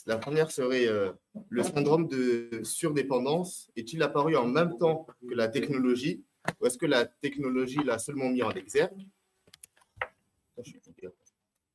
La 0.08 0.18
première 0.18 0.52
serait 0.52 0.88
euh, 0.88 1.12
le 1.50 1.64
syndrome 1.64 2.08
de 2.08 2.62
surdépendance 2.64 3.70
est-il 3.76 4.02
apparu 4.02 4.36
en 4.36 4.48
même 4.48 4.78
temps 4.78 5.06
que 5.28 5.36
la 5.36 5.48
technologie 5.48 6.24
ou 6.60 6.66
est-ce 6.66 6.78
que 6.78 6.88
la 6.88 7.06
technologie 7.06 7.84
l'a 7.84 8.00
seulement 8.00 8.30
mis 8.30 8.42
en 8.42 8.52
exergue? 8.52 9.08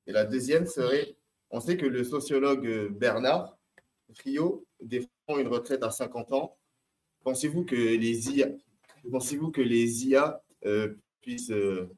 Et 0.06 0.12
la 0.12 0.24
deuxième 0.24 0.66
serait, 0.66 1.16
on 1.50 1.60
sait 1.60 1.76
que 1.76 1.86
le 1.86 2.02
sociologue 2.02 2.88
Bernard 2.90 3.56
Friot 4.14 4.66
défend 4.80 5.38
une 5.38 5.48
retraite 5.48 5.82
à 5.82 5.90
50 5.90 6.32
ans. 6.32 6.56
Pensez-vous 7.24 7.64
que 7.64 7.74
les 7.74 8.30
IA, 10.06 10.42
euh, 10.64 10.94
puissent 11.20 11.50
euh, 11.50 11.90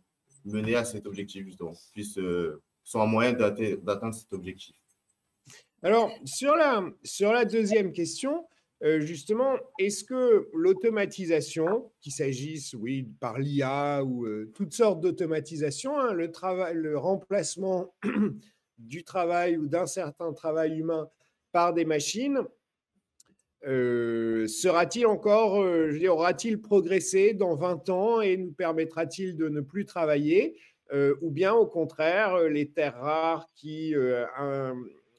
mener 0.45 0.75
à 0.75 0.85
cet 0.85 1.07
objectif 1.07 1.45
justement, 1.45 1.75
puissent, 1.93 2.19
sont 2.85 3.01
un 3.01 3.07
moyen 3.07 3.33
d'atteindre 3.33 4.15
cet 4.15 4.33
objectif. 4.33 4.75
Alors, 5.83 6.11
sur 6.25 6.57
la, 6.57 6.85
sur 7.05 7.33
la 7.33 7.45
deuxième 7.45 7.93
question, 7.93 8.45
euh, 8.85 9.01
justement, 9.01 9.57
est-ce 9.79 10.05
que 10.05 10.49
l'automatisation, 10.53 11.91
qu'il 12.01 12.13
s'agisse, 12.13 12.75
oui, 12.75 13.09
par 13.21 13.39
l'IA 13.39 14.05
ou 14.05 14.25
euh, 14.25 14.51
toutes 14.55 14.73
sortes 14.73 15.01
d'automatisation, 15.01 15.99
hein, 15.99 16.13
le 16.13 16.97
remplacement 16.97 17.95
du 18.79 19.03
travail 19.03 19.57
ou 19.57 19.67
d'un 19.67 19.87
certain 19.87 20.33
travail 20.33 20.79
humain 20.79 21.09
par 21.51 21.75
des 21.75 21.85
machines, 21.85 22.41
euh, 23.67 24.47
sera-t-il 24.47 25.07
encore, 25.07 25.65
dire, 25.91 26.15
aura-t-il 26.15 26.61
progressé 26.61 27.35
dans 27.35 27.57
20 27.57 27.89
ans 27.91 28.21
et 28.21 28.37
nous 28.37 28.53
permettra-t-il 28.53 29.37
de 29.37 29.49
ne 29.49 29.61
plus 29.61 29.85
travailler 29.85 30.57
Ou 30.93 31.31
bien, 31.31 31.55
au 31.55 31.67
contraire, 31.67 32.39
les 32.45 32.71
terres 32.71 33.01
rares 33.01 33.47
qui 33.55 33.95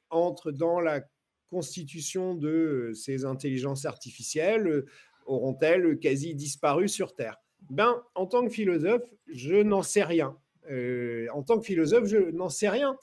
entrent 0.10 0.52
dans 0.52 0.80
la 0.80 1.02
constitution 1.49 2.36
de 2.36 2.91
ces 2.93 3.25
intelligences 3.25 3.86
artificielles 3.86 4.86
auront-elles 5.25 5.99
quasi 5.99 6.36
disparu 6.36 6.88
sur 6.88 7.13
Terre? 7.13 7.38
Ben, 7.69 8.02
En 8.15 8.25
tant 8.25 8.45
que 8.45 8.49
philosophe, 8.49 9.04
je 9.28 9.56
n'en 9.56 9.84
sais 9.84 10.04
rien. 10.04 10.38
Euh, 10.69 11.28
en 11.34 11.43
tant 11.43 11.60
que 11.60 11.65
philosophe, 11.65 12.06
je 12.06 12.17
n'en 12.32 12.49
sais 12.49 12.69
rien. 12.69 12.97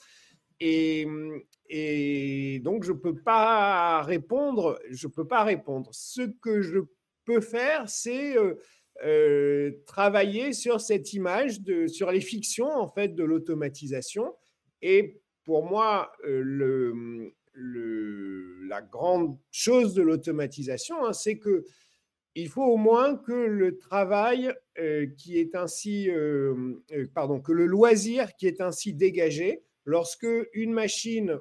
Et, 0.60 1.06
et 1.68 2.60
donc, 2.60 2.84
je 2.84 2.92
ne 2.92 2.98
peux 2.98 3.16
pas 3.16 4.02
répondre. 4.02 4.78
Je 4.90 5.08
peux 5.08 5.26
pas 5.26 5.44
répondre. 5.44 5.90
Ce 5.92 6.22
que 6.22 6.62
je 6.62 6.78
peux 7.24 7.40
faire, 7.40 7.88
c'est 7.88 8.36
travailler 9.86 10.52
sur 10.52 10.80
cette 10.80 11.12
image, 11.12 11.60
de, 11.60 11.86
sur 11.86 12.10
les 12.10 12.22
fictions 12.22 12.70
en 12.70 12.88
fait 12.88 13.14
de 13.14 13.24
l'automatisation. 13.24 14.34
Et 14.80 15.20
pour 15.44 15.64
moi, 15.64 16.12
le, 16.24 17.34
la 18.68 18.82
grande 18.82 19.38
chose 19.50 19.94
de 19.94 20.02
l'automatisation, 20.02 21.04
hein, 21.04 21.12
c'est 21.12 21.38
que 21.38 21.64
il 22.34 22.48
faut 22.48 22.64
au 22.64 22.76
moins 22.76 23.16
que 23.16 23.32
le 23.32 23.78
travail 23.78 24.52
qui 25.16 25.38
est 25.38 25.54
ainsi, 25.54 26.10
euh, 26.10 26.74
euh, 26.92 27.06
pardon, 27.14 27.40
que 27.40 27.52
le 27.52 27.64
loisir 27.64 28.36
qui 28.36 28.46
est 28.46 28.60
ainsi 28.60 28.92
dégagé, 28.92 29.62
lorsque 29.86 30.26
une 30.52 30.72
machine 30.72 31.40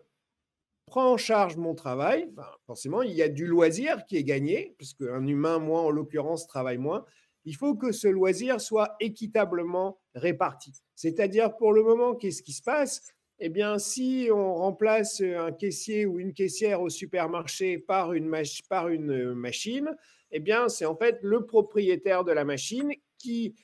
prend 0.86 1.12
en 1.12 1.18
charge 1.18 1.58
mon 1.58 1.76
travail, 1.76 2.32
forcément, 2.66 3.02
il 3.02 3.12
y 3.12 3.24
a 3.24 3.28
du 3.28 3.48
loisir 3.48 4.06
qui 4.06 4.18
est 4.18 4.24
gagné, 4.24 4.76
puisque 4.78 5.02
un 5.02 5.26
humain, 5.26 5.60
moi 5.60 5.82
en 5.82 5.90
l'occurrence, 5.90 6.48
travaille 6.48 6.78
moins. 6.78 7.06
Il 7.44 7.56
faut 7.56 7.76
que 7.76 7.92
ce 7.92 8.08
loisir 8.08 8.62
soit 8.62 8.96
équitablement 9.00 10.00
réparti. 10.14 10.74
C'est-à-dire, 10.96 11.56
pour 11.58 11.74
le 11.74 11.84
moment, 11.84 12.16
qu'est-ce 12.16 12.44
qui 12.44 12.54
se 12.54 12.62
passe? 12.62 13.02
Eh 13.40 13.50
bien, 13.50 13.80
si 13.80 14.30
on 14.32 14.54
remplace 14.54 15.22
un 15.22 15.52
caissier 15.52 16.06
ou 16.06 16.20
une 16.20 16.34
caissière 16.34 16.82
au 16.82 16.90
supermarché 16.90 17.78
par 17.78 18.14
une, 18.14 18.32
par 18.70 18.88
une 18.88 19.12
euh, 19.12 19.36
machine, 19.36 19.90
eh 20.32 20.40
bien, 20.40 20.70
c'est 20.70 20.86
en 20.86 20.96
fait 20.96 21.20
le 21.22 21.46
propriétaire 21.46 22.24
de 22.24 22.32
la 22.32 22.46
machine 22.46 22.92
qui 23.18 23.56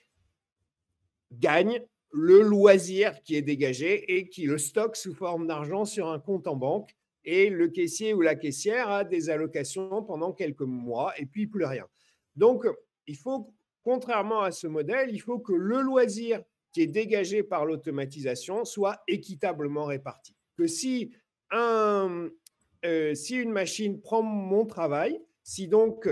gagne 1.31 1.81
le 2.11 2.41
loisir 2.41 3.21
qui 3.23 3.35
est 3.35 3.41
dégagé 3.41 4.17
et 4.17 4.27
qui 4.27 4.43
le 4.43 4.57
stocke 4.57 4.95
sous 4.95 5.13
forme 5.13 5.47
d'argent 5.47 5.85
sur 5.85 6.09
un 6.09 6.19
compte 6.19 6.47
en 6.47 6.55
banque. 6.55 6.95
Et 7.23 7.49
le 7.49 7.67
caissier 7.67 8.13
ou 8.13 8.21
la 8.21 8.35
caissière 8.35 8.89
a 8.89 9.03
des 9.03 9.29
allocations 9.29 10.03
pendant 10.03 10.33
quelques 10.33 10.61
mois 10.61 11.13
et 11.17 11.25
puis 11.25 11.47
plus 11.47 11.65
rien. 11.65 11.85
Donc, 12.35 12.65
il 13.07 13.15
faut, 13.15 13.53
contrairement 13.83 14.41
à 14.41 14.51
ce 14.51 14.67
modèle, 14.67 15.09
il 15.11 15.19
faut 15.19 15.39
que 15.39 15.53
le 15.53 15.81
loisir 15.81 16.41
qui 16.71 16.81
est 16.81 16.87
dégagé 16.87 17.43
par 17.43 17.65
l'automatisation 17.65 18.65
soit 18.65 19.01
équitablement 19.07 19.85
réparti. 19.85 20.35
Que 20.57 20.67
si, 20.67 21.11
un, 21.51 22.29
euh, 22.85 23.13
si 23.13 23.35
une 23.35 23.51
machine 23.51 24.01
prend 24.01 24.23
mon 24.23 24.65
travail, 24.65 25.21
si 25.43 25.67
donc 25.67 26.07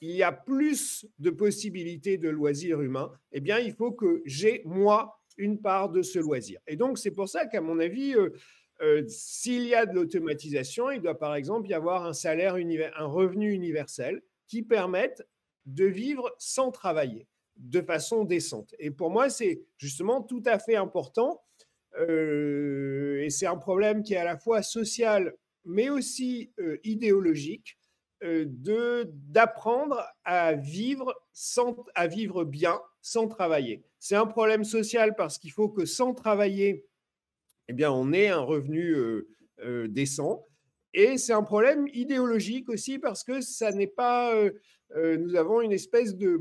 il 0.00 0.10
y 0.10 0.22
a 0.22 0.32
plus 0.32 1.06
de 1.20 1.30
possibilités 1.30 2.18
de 2.18 2.28
loisirs 2.28 2.80
humains, 2.80 3.12
eh 3.30 3.40
bien, 3.40 3.58
il 3.60 3.72
faut 3.72 3.92
que 3.92 4.20
j'ai, 4.26 4.62
moi, 4.64 5.21
une 5.36 5.60
part 5.60 5.88
de 5.90 6.02
ce 6.02 6.18
loisir. 6.18 6.60
Et 6.66 6.76
donc, 6.76 6.98
c'est 6.98 7.10
pour 7.10 7.28
ça 7.28 7.46
qu'à 7.46 7.60
mon 7.60 7.78
avis, 7.78 8.14
euh, 8.14 8.30
euh, 8.80 9.04
s'il 9.08 9.66
y 9.66 9.74
a 9.74 9.86
de 9.86 9.94
l'automatisation, 9.94 10.90
il 10.90 11.00
doit 11.00 11.18
par 11.18 11.34
exemple 11.34 11.68
y 11.68 11.74
avoir 11.74 12.04
un 12.04 12.12
salaire, 12.12 12.56
un 12.56 13.06
revenu 13.06 13.52
universel 13.52 14.22
qui 14.46 14.62
permette 14.62 15.26
de 15.66 15.84
vivre 15.84 16.34
sans 16.38 16.70
travailler 16.70 17.26
de 17.56 17.80
façon 17.80 18.24
décente. 18.24 18.74
Et 18.78 18.90
pour 18.90 19.10
moi, 19.10 19.28
c'est 19.28 19.62
justement 19.76 20.22
tout 20.22 20.42
à 20.46 20.58
fait 20.58 20.76
important. 20.76 21.42
Euh, 21.98 23.22
et 23.22 23.30
c'est 23.30 23.46
un 23.46 23.58
problème 23.58 24.02
qui 24.02 24.14
est 24.14 24.18
à 24.18 24.24
la 24.24 24.38
fois 24.38 24.62
social, 24.62 25.34
mais 25.64 25.90
aussi 25.90 26.52
idéologique, 26.82 27.78
d'apprendre 28.22 30.02
à 30.24 30.54
vivre 30.54 31.14
bien 32.44 32.80
sans 33.00 33.28
travailler. 33.28 33.84
C'est 34.04 34.16
un 34.16 34.26
problème 34.26 34.64
social 34.64 35.14
parce 35.14 35.38
qu'il 35.38 35.52
faut 35.52 35.68
que 35.68 35.84
sans 35.84 36.12
travailler, 36.12 36.84
eh 37.68 37.72
bien, 37.72 37.92
on 37.92 38.12
ait 38.12 38.28
un 38.28 38.40
revenu 38.40 38.96
décent. 39.88 40.44
Et 40.92 41.16
c'est 41.18 41.32
un 41.32 41.44
problème 41.44 41.86
idéologique 41.92 42.68
aussi 42.68 42.98
parce 42.98 43.22
que 43.22 43.40
ça 43.40 43.70
n'est 43.70 43.86
pas 43.86 44.34
euh, 44.96 45.16
nous 45.16 45.36
avons 45.36 45.60
une 45.60 45.72
espèce 45.72 46.16
de, 46.16 46.38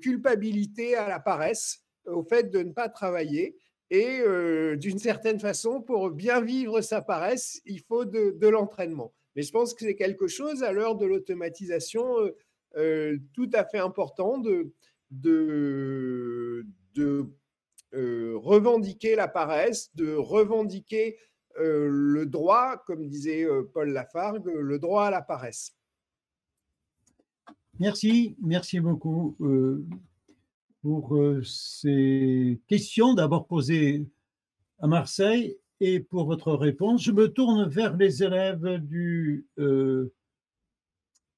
culpabilité 0.00 0.96
à 0.96 1.08
la 1.08 1.20
paresse, 1.20 1.80
euh, 2.08 2.14
au 2.14 2.24
fait 2.24 2.50
de 2.50 2.60
ne 2.60 2.72
pas 2.72 2.88
travailler. 2.88 3.56
Et 3.90 4.20
euh, 4.20 4.76
d'une 4.76 4.98
certaine 4.98 5.38
façon, 5.38 5.82
pour 5.82 6.10
bien 6.10 6.40
vivre 6.40 6.80
sa 6.80 7.02
paresse, 7.02 7.60
il 7.66 7.80
faut 7.80 8.04
de, 8.04 8.48
l'entraînement. 8.48 9.12
Mais 9.36 9.42
je 9.42 9.52
pense 9.52 9.74
que 9.74 9.84
c'est 9.84 9.94
quelque 9.94 10.28
chose 10.28 10.62
à 10.62 10.72
l'heure 10.72 10.96
de 10.96 11.06
l'automatisation 11.06 12.06
tout 13.34 13.50
à 13.52 13.66
fait 13.66 13.78
important 13.78 14.38
de, 14.38 14.72
revendiquer 17.92 19.16
la 19.16 19.28
paresse, 19.28 19.94
de 19.94 20.14
revendiquer 20.14 21.18
le 21.56 22.24
droit, 22.24 22.76
comme 22.86 23.08
disait 23.08 23.46
Paul 23.74 23.90
Lafargue, 23.90 24.46
le 24.46 24.78
droit 24.78 25.06
à 25.06 25.10
la 25.10 25.22
paresse. 25.22 25.76
Merci, 27.78 28.36
merci 28.40 28.80
beaucoup 28.80 29.36
euh, 29.40 29.84
pour 30.82 31.16
euh, 31.16 31.42
ces 31.42 32.60
questions 32.68 33.14
d'abord 33.14 33.46
posées 33.46 34.06
à 34.78 34.86
Marseille 34.86 35.58
et 35.80 35.98
pour 35.98 36.26
votre 36.26 36.52
réponse. 36.52 37.02
Je 37.02 37.12
me 37.12 37.28
tourne 37.28 37.66
vers 37.68 37.96
les 37.96 38.22
élèves 38.22 38.64
euh, 39.58 40.12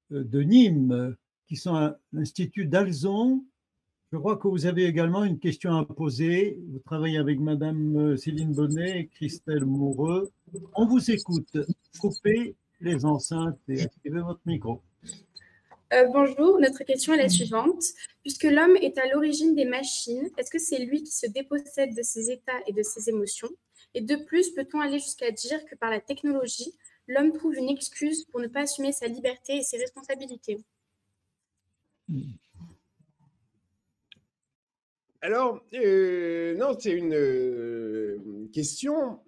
de 0.09 0.41
Nîmes 0.41 1.15
qui 1.47 1.55
sont 1.55 1.75
à 1.75 1.97
l'Institut 2.11 2.65
d'Alzon. 2.65 3.45
Je 4.15 4.19
crois 4.19 4.37
que 4.37 4.47
vous 4.47 4.65
avez 4.65 4.85
également 4.85 5.25
une 5.25 5.39
question 5.39 5.75
à 5.75 5.83
poser. 5.83 6.57
Vous 6.69 6.79
travaillez 6.79 7.17
avec 7.17 7.37
Madame 7.37 8.15
Céline 8.15 8.53
Bonnet 8.53 9.01
et 9.01 9.07
Christelle 9.07 9.65
Moureux. 9.65 10.31
On 10.73 10.85
vous 10.85 11.11
écoute. 11.11 11.57
Coupez 11.99 12.55
les 12.79 13.03
enceintes 13.03 13.59
et 13.67 13.81
activez 13.81 14.21
votre 14.21 14.39
micro. 14.45 14.81
Euh, 15.91 16.07
bonjour, 16.13 16.61
notre 16.61 16.85
question 16.85 17.13
est 17.13 17.17
la 17.17 17.27
suivante. 17.27 17.83
Puisque 18.21 18.45
l'homme 18.45 18.77
est 18.77 18.97
à 18.97 19.05
l'origine 19.11 19.53
des 19.53 19.65
machines, 19.65 20.29
est-ce 20.37 20.49
que 20.49 20.59
c'est 20.59 20.85
lui 20.85 21.03
qui 21.03 21.11
se 21.11 21.27
dépossède 21.27 21.93
de 21.93 22.01
ses 22.01 22.31
états 22.31 22.61
et 22.67 22.71
de 22.71 22.83
ses 22.83 23.09
émotions? 23.09 23.49
Et 23.95 23.99
de 23.99 24.15
plus, 24.15 24.51
peut-on 24.51 24.79
aller 24.79 24.99
jusqu'à 24.99 25.31
dire 25.31 25.65
que 25.65 25.75
par 25.75 25.89
la 25.89 25.99
technologie, 25.99 26.73
l'homme 27.09 27.33
trouve 27.33 27.55
une 27.55 27.67
excuse 27.67 28.23
pour 28.23 28.39
ne 28.39 28.47
pas 28.47 28.61
assumer 28.61 28.93
sa 28.93 29.07
liberté 29.07 29.57
et 29.57 29.63
ses 29.63 29.77
responsabilités? 29.77 30.63
Alors, 35.25 35.65
euh, 35.73 36.53
non, 36.53 36.77
c'est 36.79 36.91
une 36.91 37.15
euh, 37.15 38.47
question. 38.53 39.21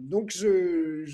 donc, 0.00 0.32
je, 0.32 1.04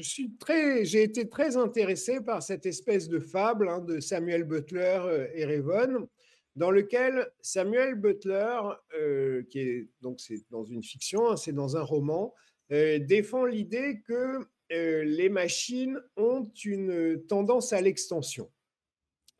suis 0.00 0.34
très, 0.38 0.86
j'ai 0.86 1.02
été 1.02 1.28
très 1.28 1.58
intéressé 1.58 2.22
par 2.22 2.42
cette 2.42 2.64
espèce 2.64 3.10
de 3.10 3.18
fable 3.18 3.68
hein, 3.68 3.80
de 3.80 4.00
Samuel 4.00 4.44
Butler 4.44 4.98
euh, 5.04 5.26
et 5.34 5.44
Revon, 5.44 6.08
dans 6.56 6.70
lequel 6.70 7.30
Samuel 7.42 7.94
Butler, 7.94 8.60
euh, 8.98 9.42
qui 9.50 9.58
est 9.58 9.88
donc 10.00 10.20
c'est 10.20 10.40
dans 10.48 10.64
une 10.64 10.82
fiction, 10.82 11.32
hein, 11.32 11.36
c'est 11.36 11.52
dans 11.52 11.76
un 11.76 11.82
roman, 11.82 12.32
euh, 12.72 12.98
défend 12.98 13.44
l'idée 13.44 14.00
que 14.08 14.38
les 14.70 15.28
machines 15.28 16.00
ont 16.16 16.50
une 16.64 17.22
tendance 17.26 17.74
à 17.74 17.82
l'extension. 17.82 18.50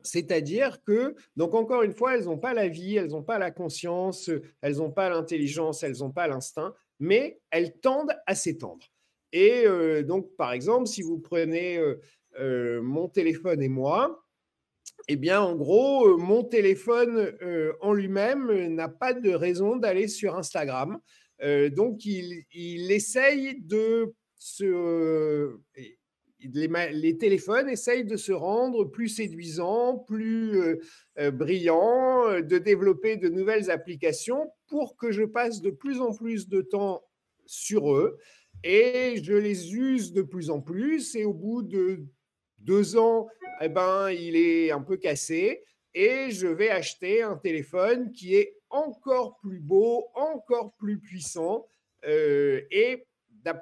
C'est-à-dire 0.05 0.83
que, 0.83 1.15
donc 1.35 1.53
encore 1.53 1.83
une 1.83 1.93
fois, 1.93 2.15
elles 2.15 2.25
n'ont 2.25 2.37
pas 2.37 2.53
la 2.53 2.67
vie, 2.67 2.95
elles 2.95 3.09
n'ont 3.09 3.23
pas 3.23 3.39
la 3.39 3.51
conscience, 3.51 4.29
elles 4.61 4.77
n'ont 4.77 4.91
pas 4.91 5.09
l'intelligence, 5.09 5.83
elles 5.83 5.97
n'ont 5.99 6.11
pas 6.11 6.27
l'instinct, 6.27 6.73
mais 6.99 7.39
elles 7.51 7.79
tendent 7.79 8.15
à 8.25 8.35
s'étendre. 8.35 8.87
Et 9.35 9.65
euh, 9.65 10.01
donc, 10.01 10.33
par 10.37 10.53
exemple, 10.53 10.87
si 10.87 11.01
vous 11.01 11.19
prenez 11.19 11.77
euh, 11.77 11.99
euh, 12.39 12.81
mon 12.81 13.09
téléphone 13.09 13.61
et 13.61 13.67
moi, 13.67 14.23
eh 15.09 15.17
bien, 15.17 15.41
en 15.41 15.55
gros, 15.55 16.17
mon 16.17 16.43
téléphone 16.43 17.33
en 17.81 17.93
lui-même 17.93 18.73
n'a 18.73 18.87
pas 18.87 19.13
de 19.13 19.31
raison 19.31 19.75
d'aller 19.75 20.07
sur 20.07 20.35
Instagram. 20.37 20.99
donc, 21.71 22.05
il, 22.05 22.43
il, 22.53 22.91
essaye 22.91 23.61
de 23.61 24.13
se 24.37 25.57
les, 26.53 27.17
téléphones 27.17 27.69
essayent 27.69 28.05
de 28.05 28.17
se 28.17 28.31
rendre 28.31 28.85
plus 28.85 29.09
séduisants, 29.09 29.97
plus 29.99 30.59
euh, 30.59 30.79
euh, 31.19 31.31
brillants, 31.31 32.27
euh, 32.29 32.41
de 32.41 32.57
développer 32.57 33.17
de 33.17 33.29
nouvelles 33.29 33.71
applications 33.71 34.51
pour 34.67 34.97
que 34.97 35.11
je 35.11 35.23
passe 35.23 35.61
de 35.61 35.71
plus 35.71 36.01
en 36.01 36.13
plus 36.13 36.47
de 36.47 36.61
temps 36.61 37.03
sur 37.45 37.93
eux 37.93 38.17
et 38.63 39.21
je 39.21 39.33
les 39.33 39.75
use 39.75 40.13
de 40.13 40.21
plus 40.21 40.49
en 40.49 40.61
plus. 40.61 41.15
Et 41.15 41.25
au 41.25 41.33
bout 41.33 41.61
de 41.61 42.05
deux 42.59 42.97
ans, 42.97 43.27
eh 43.61 43.69
ben, 43.69 44.09
il 44.09 44.35
est 44.35 44.71
un 44.71 44.81
peu 44.81 44.97
cassé 44.97 45.63
et 45.93 46.31
je 46.31 46.47
vais 46.47 46.69
acheter 46.69 47.21
un 47.21 47.37
téléphone 47.37 48.11
qui 48.11 48.35
est 48.35 48.57
encore 48.69 49.37
plus 49.39 49.59
beau, 49.59 50.07
encore 50.15 50.75
plus 50.77 50.99
puissant. 50.99 51.67
et 52.03 53.05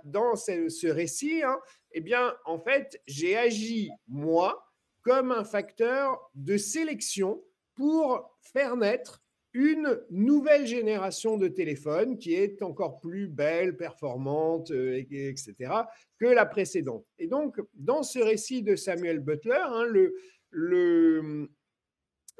dans 0.06 0.36
ce, 0.36 0.88
récit, 0.88 1.43
hein, 1.43 1.60
eh 1.93 2.01
bien, 2.01 2.34
en 2.45 2.60
fait, 2.60 3.01
j'ai 3.08 3.38
agi, 3.38 3.89
moi, 4.08 4.65
comme 5.01 5.32
un 5.32 5.43
facteur 5.43 6.32
de 6.36 6.58
sélection 6.58 7.43
pour 7.75 8.38
faire 8.41 8.75
naître 8.75 9.23
une 9.53 10.01
nouvelle 10.10 10.65
génération 10.65 11.38
de 11.38 11.47
téléphones 11.47 12.17
qui 12.17 12.34
est 12.34 12.63
encore 12.63 12.99
plus 12.99 13.27
belle, 13.27 13.77
performante, 13.77 14.71
euh, 14.71 15.03
etc., 15.10 15.53
que 16.19 16.25
la 16.25 16.45
précédente. 16.45 17.06
Et 17.19 17.27
donc, 17.27 17.62
dans 17.75 18.01
ce 18.01 18.19
récit 18.19 18.63
de 18.63 18.75
Samuel 18.75 19.19
Butler, 19.19 19.63
hein, 19.63 19.86
le, 19.86 20.15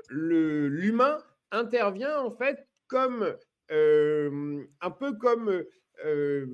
l'humain 0.09 1.23
intervient 1.51 2.19
en 2.19 2.31
fait 2.31 2.67
comme 2.87 3.35
euh, 3.71 4.63
un 4.81 4.91
peu 4.91 5.13
comme 5.13 5.63
euh, 6.05 6.47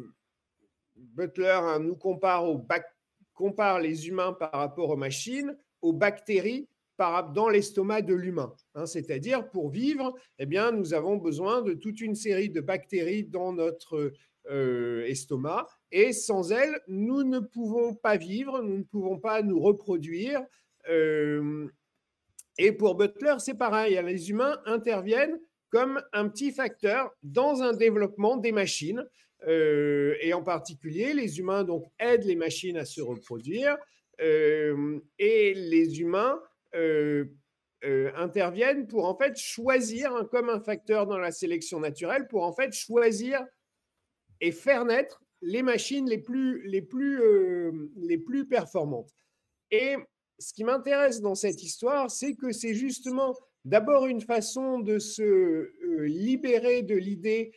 Butler 1.14 1.60
hein, 1.62 1.80
nous 1.80 1.96
compare, 1.96 2.46
compare 3.34 3.80
les 3.80 4.08
humains 4.08 4.34
par 4.34 4.52
rapport 4.52 4.90
aux 4.90 4.98
machines, 4.98 5.58
aux 5.82 5.94
bactéries 5.94 6.68
dans 7.34 7.50
l'estomac 7.50 8.02
de 8.02 8.14
l'humain. 8.14 8.54
Hein. 8.76 8.86
C'est-à-dire, 8.86 9.50
pour 9.50 9.70
vivre, 9.70 10.16
eh 10.38 10.46
bien, 10.46 10.72
nous 10.72 10.94
avons 10.94 11.16
besoin 11.16 11.62
de 11.62 11.74
toute 11.74 12.02
une 12.02 12.16
série 12.16 12.50
de 12.50 12.62
bactéries 12.62 13.24
dans 13.24 13.54
notre 13.54 14.12
euh, 14.50 15.06
estomac. 15.06 15.68
Et 15.92 16.12
sans 16.12 16.52
elles, 16.52 16.80
nous 16.88 17.24
ne 17.24 17.40
pouvons 17.40 17.94
pas 17.96 18.18
vivre, 18.18 18.62
nous 18.62 18.78
ne 18.78 18.84
pouvons 18.84 19.18
pas 19.18 19.42
nous 19.42 19.60
reproduire. 19.60 20.42
Euh, 20.90 21.68
et 22.58 22.74
pour 22.74 22.96
Butler, 22.96 23.36
c'est 23.40 23.58
pareil. 23.58 24.00
Les 24.04 24.30
humains 24.30 24.60
interviennent 24.66 25.40
comme 25.70 26.02
un 26.14 26.28
petit 26.28 26.52
facteur 26.52 27.12
dans 27.24 27.62
un 27.62 27.74
développement 27.74 28.38
des 28.38 28.52
machines. 28.52 29.06
Euh, 29.50 30.16
et 30.22 30.34
en 30.34 30.44
particulier, 30.44 31.14
les 31.14 31.40
humains 31.40 31.64
donc 31.64 31.86
aident 31.98 32.26
les 32.26 32.36
machines 32.36 32.78
à 32.78 32.86
se 32.86 33.02
reproduire 33.02 33.78
euh, 34.22 35.00
et 35.18 35.54
les 35.56 36.02
humains 36.02 36.40
euh, 36.76 37.26
interviennent 38.16 38.88
pour 38.88 39.06
en 39.06 39.18
fait 39.18 39.36
choisir, 39.38 40.14
hein, 40.16 40.28
comme 40.30 40.50
un 40.50 40.60
facteur 40.60 41.08
dans 41.08 41.18
la 41.18 41.32
sélection 41.32 41.80
naturelle, 41.80 42.28
pour 42.28 42.44
en 42.44 42.54
fait 42.54 42.74
choisir 42.74 43.44
et 44.40 44.52
faire 44.52 44.86
naître 44.86 45.24
les 45.42 45.64
machines 45.64 46.08
les 46.08 46.20
plus, 46.20 46.68
les 46.68 46.82
plus, 46.82 47.22
les 47.96 48.18
plus 48.18 48.48
performantes. 48.48 49.10
Et 49.72 49.96
ce 50.38 50.54
qui 50.54 50.64
m'intéresse 50.64 51.22
dans 51.22 51.36
cette 51.36 51.64
histoire, 51.64 52.12
c'est 52.12 52.36
que 52.36 52.52
c'est 52.52 52.74
justement 52.74 53.36
d'abord 53.64 54.06
une 54.08 54.22
façon 54.22 54.80
de 54.80 55.00
se 55.00 55.72
libérer 56.04 56.84
de 56.84 56.96
l'idée 56.96 57.54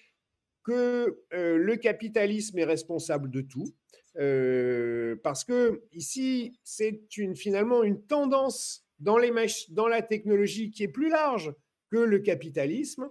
que 0.62 1.22
euh, 1.32 1.56
le 1.56 1.76
capitalisme 1.76 2.58
est 2.58 2.64
responsable 2.64 3.30
de 3.30 3.40
tout, 3.40 3.74
euh, 4.18 5.16
parce 5.22 5.44
que 5.44 5.82
ici, 5.92 6.58
c'est 6.62 7.16
une, 7.16 7.34
finalement 7.34 7.82
une 7.82 8.02
tendance 8.02 8.84
dans, 8.98 9.18
les 9.18 9.32
dans 9.70 9.88
la 9.88 10.02
technologie 10.02 10.70
qui 10.70 10.84
est 10.84 10.88
plus 10.88 11.08
large 11.08 11.52
que 11.90 11.96
le 11.96 12.18
capitalisme. 12.18 13.08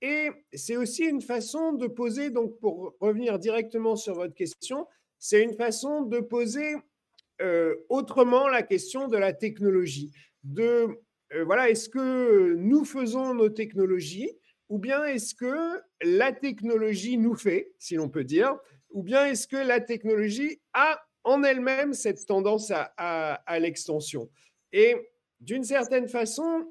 Et 0.00 0.30
c'est 0.52 0.76
aussi 0.76 1.04
une 1.04 1.22
façon 1.22 1.72
de 1.72 1.86
poser, 1.86 2.30
donc 2.30 2.58
pour 2.58 2.96
revenir 3.00 3.38
directement 3.38 3.96
sur 3.96 4.14
votre 4.14 4.34
question, 4.34 4.86
c'est 5.18 5.42
une 5.42 5.54
façon 5.54 6.02
de 6.02 6.18
poser 6.18 6.74
euh, 7.40 7.74
autrement 7.88 8.48
la 8.48 8.62
question 8.62 9.06
de 9.06 9.16
la 9.16 9.32
technologie. 9.32 10.12
De 10.42 10.98
voilà, 11.46 11.70
est-ce 11.70 11.88
que 11.88 12.56
nous 12.56 12.84
faisons 12.84 13.32
nos 13.32 13.48
technologies 13.48 14.28
ou 14.72 14.78
bien 14.78 15.04
est-ce 15.04 15.34
que 15.34 15.80
la 16.02 16.32
technologie 16.32 17.16
nous 17.16 17.34
fait, 17.34 17.74
si 17.78 17.94
l'on 17.94 18.08
peut 18.08 18.24
dire, 18.24 18.56
ou 18.90 19.02
bien 19.02 19.26
est-ce 19.26 19.46
que 19.46 19.56
la 19.56 19.80
technologie 19.80 20.60
a 20.72 21.00
en 21.24 21.42
elle-même 21.42 21.94
cette 21.94 22.26
tendance 22.26 22.72
à, 22.74 23.58
l'extension? 23.58 24.30
Et 24.72 24.96
d'une 25.40 25.64
certaine 25.64 26.08
façon, 26.08 26.68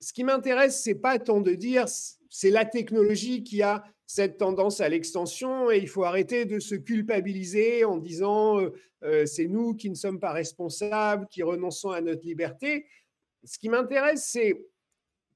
ce 0.00 0.12
qui 0.12 0.24
m'intéresse, 0.24 0.82
c'est 0.82 0.94
pas 0.94 1.18
tant 1.18 1.40
de 1.40 1.52
dire 1.52 1.86
c'est 2.30 2.50
la 2.50 2.64
technologie 2.64 3.42
qui 3.42 3.62
a 3.62 3.84
cette 4.06 4.38
tendance 4.38 4.80
à 4.80 4.88
l'extension 4.88 5.70
et 5.70 5.78
il 5.78 5.88
faut 5.88 6.04
arrêter 6.04 6.44
de 6.44 6.58
se 6.58 6.74
culpabiliser 6.74 7.84
en 7.84 7.98
disant 7.98 8.60
euh, 8.60 8.72
euh, 9.04 9.26
c'est 9.26 9.46
nous 9.46 9.74
qui 9.74 9.88
ne 9.88 9.94
sommes 9.94 10.18
pas 10.18 10.32
responsables, 10.32 11.26
qui 11.28 11.42
renonçons 11.42 11.90
à 11.90 12.00
notre 12.00 12.24
liberté. 12.24 12.86
Ce 13.44 13.58
qui 13.58 13.68
m'intéresse, 13.68 14.24
c'est 14.24 14.66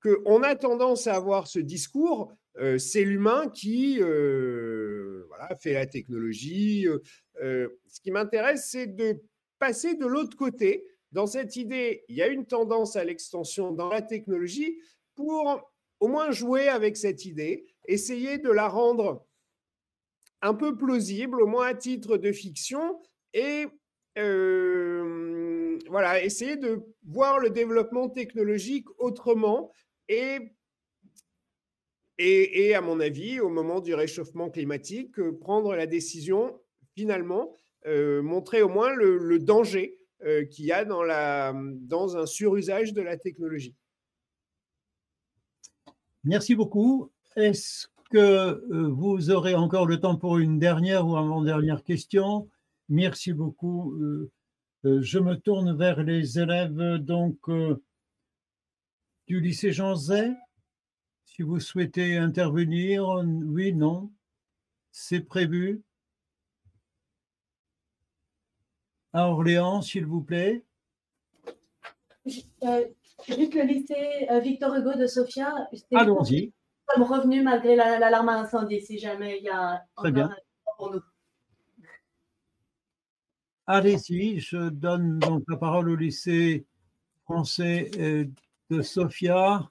qu'on 0.02 0.42
a 0.42 0.54
tendance 0.54 1.06
à 1.06 1.14
avoir 1.14 1.46
ce 1.46 1.58
discours, 1.58 2.32
euh, 2.58 2.78
c'est 2.78 3.04
l'humain 3.04 3.48
qui 3.48 3.98
euh, 4.00 5.24
fait 5.60 5.72
la 5.72 5.86
technologie. 5.86 6.86
Euh, 7.42 7.68
ce 7.88 8.00
qui 8.00 8.10
m'intéresse, 8.10 8.68
c'est 8.70 8.86
de 8.86 9.22
passer 9.58 9.94
de 9.94 10.06
l'autre 10.06 10.36
côté. 10.36 10.86
Dans 11.12 11.26
cette 11.26 11.56
idée, 11.56 12.04
il 12.08 12.16
y 12.16 12.22
a 12.22 12.28
une 12.28 12.46
tendance 12.46 12.96
à 12.96 13.04
l'extension 13.04 13.72
dans 13.72 13.88
la 13.88 14.02
technologie 14.02 14.78
pour 15.14 15.70
au 16.00 16.08
moins 16.08 16.30
jouer 16.32 16.68
avec 16.68 16.96
cette 16.96 17.24
idée, 17.24 17.66
essayer 17.86 18.38
de 18.38 18.50
la 18.50 18.68
rendre 18.68 19.26
un 20.42 20.54
peu 20.54 20.76
plausible, 20.76 21.40
au 21.40 21.46
moins 21.46 21.68
à 21.68 21.74
titre 21.74 22.18
de 22.18 22.32
fiction, 22.32 23.00
et 23.32 23.66
voilà, 25.88 26.22
essayer 26.22 26.56
de 26.56 26.82
voir 27.04 27.38
le 27.38 27.50
développement 27.50 28.08
technologique 28.08 28.86
autrement 28.98 29.72
et, 30.08 30.38
et, 32.18 32.74
à 32.74 32.80
mon 32.80 33.00
avis, 33.00 33.40
au 33.40 33.48
moment 33.48 33.80
du 33.80 33.94
réchauffement 33.94 34.50
climatique, 34.50 35.18
euh, 35.18 35.36
prendre 35.36 35.74
la 35.74 35.86
décision, 35.86 36.60
finalement, 36.96 37.56
euh, 37.86 38.22
montrer 38.22 38.62
au 38.62 38.68
moins 38.68 38.94
le, 38.94 39.38
danger 39.38 39.98
euh, 40.24 40.44
qu'il 40.44 40.66
y 40.66 40.72
a 40.72 40.84
dans, 40.84 41.02
dans 41.80 42.16
un 42.16 42.26
surusage 42.26 42.92
de 42.92 43.02
la 43.02 43.16
technologie. 43.16 43.74
Merci 46.22 46.54
beaucoup. 46.54 47.10
Est-ce 47.36 47.88
que 48.10 48.64
vous 48.90 49.30
aurez 49.30 49.54
encore 49.54 49.86
le 49.86 49.98
temps 49.98 50.16
pour 50.16 50.38
une 50.38 50.58
dernière 50.58 51.06
ou 51.06 51.16
avant-dernière 51.16 51.82
question? 51.82 52.48
Merci 52.88 53.32
beaucoup. 53.32 53.98
Je 54.84 55.18
me 55.18 55.34
tourne 55.34 55.76
vers 55.76 56.02
les 56.02 56.38
élèves. 56.38 56.98
Donc, 56.98 57.38
du 59.26 59.40
lycée 59.40 59.72
Jean 59.72 59.96
Zay. 59.96 60.32
Si 61.34 61.42
vous 61.42 61.58
souhaitez 61.58 62.16
intervenir, 62.16 63.08
oui, 63.24 63.74
non, 63.74 64.12
c'est 64.92 65.18
prévu. 65.18 65.82
À 69.12 69.26
Orléans, 69.26 69.82
s'il 69.82 70.06
vous 70.06 70.22
plaît. 70.22 70.62
Euh, 72.62 72.86
juste 73.26 73.54
le 73.56 73.64
lycée 73.64 74.28
euh, 74.30 74.38
Victor 74.38 74.76
Hugo 74.76 74.94
de 74.94 75.08
Sofia. 75.08 75.52
Allons-y. 75.92 76.52
Revenu 76.96 77.42
malgré 77.42 77.74
l'alarme 77.74 78.28
à 78.28 78.38
incendie, 78.38 78.80
si 78.80 79.00
jamais 79.00 79.38
il 79.38 79.44
y 79.44 79.50
a 79.50 79.84
Très 79.96 80.12
bien. 80.12 80.30
pour 80.78 80.92
nous. 80.92 81.00
Allez-y, 83.66 84.38
je 84.38 84.68
donne 84.68 85.18
donc 85.18 85.42
la 85.48 85.56
parole 85.56 85.90
au 85.90 85.96
lycée 85.96 86.64
français 87.24 87.90
euh, 87.98 88.24
de 88.70 88.82
Sophia. 88.82 89.68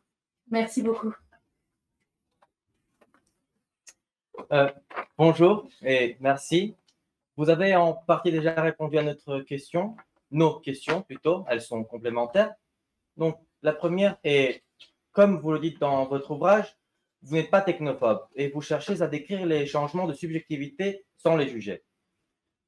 Merci 0.50 0.84
beaucoup. 0.84 1.14
Euh, 4.52 4.72
bonjour 5.18 5.68
et 5.84 6.18
merci. 6.20 6.76
Vous 7.38 7.50
avez 7.50 7.76
en 7.76 7.94
partie 7.94 8.32
déjà 8.32 8.54
répondu 8.62 8.98
à 8.98 9.04
notre 9.04 9.40
question, 9.40 9.96
nos 10.32 10.60
questions 10.60 11.02
plutôt, 11.02 11.46
elles 11.48 11.62
sont 11.62 11.84
complémentaires. 11.84 12.54
Donc, 13.18 13.40
la 13.62 13.74
première 13.74 14.18
est, 14.24 14.64
comme 15.12 15.40
vous 15.40 15.52
le 15.52 15.60
dites 15.60 15.80
dans 15.80 16.06
votre 16.06 16.32
ouvrage, 16.32 16.76
vous 17.22 17.36
n'êtes 17.36 17.52
pas 17.52 17.62
technophobe 17.62 18.26
et 18.36 18.50
vous 18.50 18.62
cherchez 18.62 19.02
à 19.02 19.08
décrire 19.08 19.46
les 19.46 19.66
changements 19.66 20.08
de 20.08 20.14
subjectivité 20.14 21.06
sans 21.18 21.38
les 21.38 21.48
juger. 21.48 21.84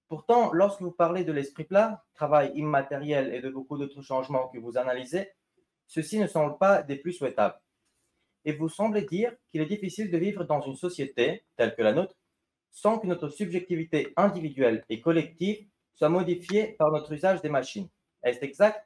Pourtant, 0.07 0.53
lorsque 0.53 0.81
vous 0.81 0.91
parlez 0.91 1.23
de 1.23 1.31
l'esprit 1.31 1.65
plat, 1.65 2.05
travail 2.13 2.51
immatériel 2.55 3.33
et 3.33 3.41
de 3.41 3.49
beaucoup 3.49 3.77
d'autres 3.77 4.01
changements 4.01 4.47
que 4.49 4.59
vous 4.59 4.77
analysez, 4.77 5.31
ceux-ci 5.87 6.19
ne 6.19 6.27
sont 6.27 6.51
pas 6.53 6.83
des 6.83 6.95
plus 6.95 7.13
souhaitables. 7.13 7.59
Et 8.45 8.53
vous 8.53 8.69
semblez 8.69 9.01
dire 9.01 9.33
qu'il 9.49 9.61
est 9.61 9.65
difficile 9.65 10.11
de 10.11 10.17
vivre 10.17 10.43
dans 10.43 10.61
une 10.61 10.75
société 10.75 11.43
telle 11.57 11.75
que 11.75 11.81
la 11.81 11.93
nôtre 11.93 12.15
sans 12.71 12.99
que 12.99 13.07
notre 13.07 13.29
subjectivité 13.29 14.13
individuelle 14.17 14.83
et 14.89 15.01
collective 15.01 15.65
soit 15.93 16.09
modifiée 16.09 16.75
par 16.77 16.91
notre 16.91 17.13
usage 17.13 17.41
des 17.41 17.49
machines. 17.49 17.87
Est-ce 18.21 18.43
exact? 18.43 18.85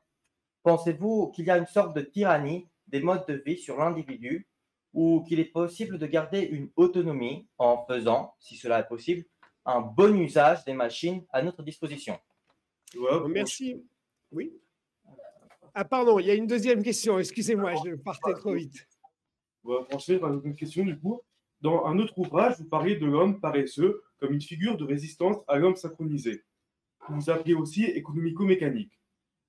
Pensez-vous 0.64 1.32
qu'il 1.32 1.46
y 1.46 1.50
a 1.50 1.58
une 1.58 1.66
sorte 1.66 1.96
de 1.96 2.02
tyrannie 2.02 2.68
des 2.88 3.02
modes 3.02 3.26
de 3.28 3.42
vie 3.46 3.58
sur 3.58 3.78
l'individu 3.78 4.48
ou 4.94 5.24
qu'il 5.24 5.40
est 5.40 5.52
possible 5.52 5.98
de 5.98 6.06
garder 6.06 6.42
une 6.42 6.70
autonomie 6.76 7.48
en 7.58 7.84
faisant, 7.86 8.36
si 8.40 8.58
cela 8.58 8.80
est 8.80 8.88
possible, 8.88 9.26
un 9.66 9.82
bon 9.82 10.16
usage 10.20 10.64
des 10.66 10.74
machines 10.74 11.26
à 11.32 11.42
notre 11.42 11.64
disposition? 11.64 12.20
Merci. 13.28 13.84
Oui. 14.32 14.54
Ah 15.74 15.86
pardon, 15.86 16.20
il 16.20 16.28
y 16.28 16.32
a 16.32 16.36
une 16.36 16.48
deuxième 16.48 16.84
question. 16.84 17.20
Excusez-moi, 17.20 17.74
je 17.84 17.96
partais 17.96 18.34
trop 18.34 18.54
vite. 18.54 18.88
On 19.70 19.78
va 19.78 19.84
franchir 19.84 20.20
par 20.20 20.34
une 20.34 20.56
question 20.56 20.84
du 20.84 20.98
coup. 20.98 21.22
Dans 21.62 21.86
un 21.86 22.00
autre 22.00 22.18
ouvrage, 22.18 22.56
vous 22.58 22.68
parlez 22.68 22.96
de 22.96 23.06
l'homme 23.06 23.40
paresseux 23.40 24.02
comme 24.18 24.34
une 24.34 24.42
figure 24.42 24.78
de 24.78 24.84
résistance 24.84 25.38
à 25.48 25.60
l'homme 25.60 25.76
synchronisé. 25.76 26.44
Vous 27.08 27.30
appelez 27.30 27.54
aussi 27.54 27.84
économico-mécanique. 27.84 29.00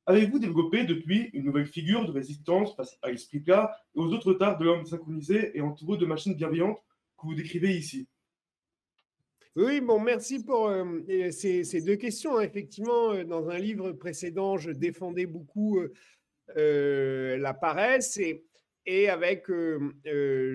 Avez-vous 0.05 0.39
développé 0.39 0.85
depuis 0.85 1.31
une 1.33 1.45
nouvelle 1.45 1.65
figure 1.65 2.05
de 2.05 2.13
résistance 2.13 2.77
face 2.77 2.99
à 3.01 3.11
l'esprit 3.11 3.41
plat 3.41 3.75
et 3.95 3.99
aux 3.99 4.13
autres 4.13 4.35
tares 4.35 4.59
de 4.59 4.65
l'homme 4.65 4.85
synchronisé 4.85 5.57
et 5.57 5.63
entouré 5.63 5.97
de 5.97 6.05
machines 6.05 6.35
bienveillantes 6.35 6.83
que 7.19 7.27
vous 7.27 7.35
décrivez 7.35 7.75
ici? 7.75 8.07
Oui, 9.57 9.81
bon, 9.81 10.01
merci 10.01 10.45
pour 10.45 10.69
euh, 10.69 11.01
ces, 11.31 11.81
deux 11.81 11.97
questions. 11.97 12.39
Effectivement, 12.41 13.13
euh, 13.13 13.25
dans 13.25 13.49
un 13.49 13.59
livre 13.59 13.93
précédent, 13.93 14.59
je 14.59 14.71
défendais 14.71 15.27
beaucoup 15.27 15.81
euh, 16.57 17.39
la 17.39 17.55
paresse 17.55 18.19
et, 18.19 18.45
et 18.93 19.09
avec 19.09 19.47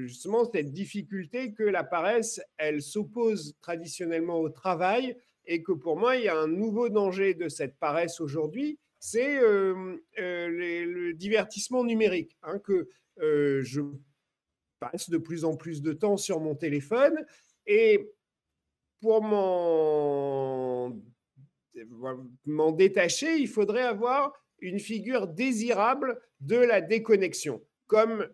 justement 0.05 0.43
cette 0.51 0.73
difficulté 0.73 1.53
que 1.53 1.63
la 1.63 1.85
paresse, 1.85 2.41
elle 2.57 2.81
s'oppose 2.81 3.55
traditionnellement 3.61 4.41
au 4.41 4.49
travail 4.49 5.15
et 5.45 5.63
que 5.63 5.71
pour 5.71 5.97
moi, 5.97 6.17
il 6.17 6.25
y 6.25 6.27
a 6.27 6.37
un 6.37 6.49
nouveau 6.49 6.89
danger 6.89 7.33
de 7.33 7.47
cette 7.47 7.77
paresse 7.77 8.19
aujourd'hui, 8.19 8.77
c'est 8.99 9.39
le 9.39 11.13
divertissement 11.13 11.85
numérique, 11.85 12.35
hein, 12.43 12.59
que 12.59 12.89
je 13.17 13.81
passe 14.81 15.09
de 15.09 15.17
plus 15.17 15.45
en 15.45 15.55
plus 15.55 15.81
de 15.81 15.93
temps 15.93 16.17
sur 16.17 16.41
mon 16.41 16.55
téléphone 16.55 17.25
et 17.65 18.11
pour 18.99 19.21
m'en 19.21 20.91
détacher, 22.73 23.37
il 23.37 23.47
faudrait 23.47 23.83
avoir 23.83 24.33
une 24.59 24.79
figure 24.79 25.27
désirable 25.27 26.19
de 26.41 26.57
la 26.57 26.81
déconnexion, 26.81 27.61
comme 27.87 28.27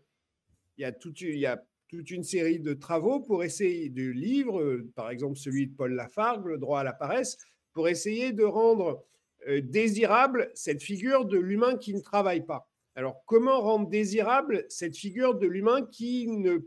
il 0.78 0.82
y 0.82 0.86
a 0.86 0.92
toute, 0.92 1.22
une 1.22 2.24
série 2.24 2.60
de 2.60 2.74
travaux 2.74 3.20
pour 3.20 3.44
essayer 3.44 3.90
de 3.90 4.10
livres, 4.10 4.82
par 4.96 5.10
exemple 5.10 5.38
celui 5.38 5.68
de 5.68 5.76
Paul 5.76 5.94
Lafargue, 5.94 6.46
Le 6.46 6.58
droit 6.58 6.80
à 6.80 6.84
la 6.84 6.94
paresse, 6.94 7.38
pour 7.74 7.88
essayer 7.88 8.32
de 8.32 8.44
rendre 8.44 9.04
euh, 9.48 9.62
désirable 9.62 10.52
cette 10.54 10.82
figure 10.82 11.26
de 11.26 11.38
l'humain 11.38 11.78
qui 11.78 11.94
ne 11.94 12.02
travaille 12.02 12.46
pas. 12.46 12.70
Alors, 12.96 13.24
comment 13.26 13.62
rendre 13.62 13.90
désirable 13.90 14.66
cette 14.70 14.98
figure 14.98 15.36
de 15.36 15.48
l'humain 15.48 15.86
qui 15.92 16.28
ne 16.28 16.60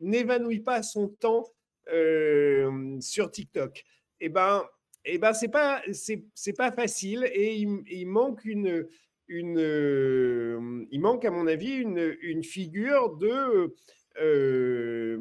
n'évanouit 0.00 0.60
pas 0.60 0.82
son 0.82 1.08
temps 1.08 1.44
euh, 1.92 2.98
sur 3.00 3.30
TikTok? 3.30 3.84
Eh 4.20 4.28
ben, 4.28 4.64
eh 5.04 5.18
ben, 5.18 5.34
c'est 5.34 5.48
pas 5.48 5.82
c'est 5.92 6.56
pas 6.56 6.72
facile 6.72 7.28
et 7.32 7.56
il, 7.56 8.06
manque 8.06 8.44
une 8.44 8.86
euh, 9.30 10.84
il 10.90 11.00
manque 11.00 11.24
à 11.24 11.30
mon 11.30 11.46
avis 11.46 11.74
une, 11.74 12.42
figure 12.42 13.16
de 13.16 13.74
euh, 14.20 15.18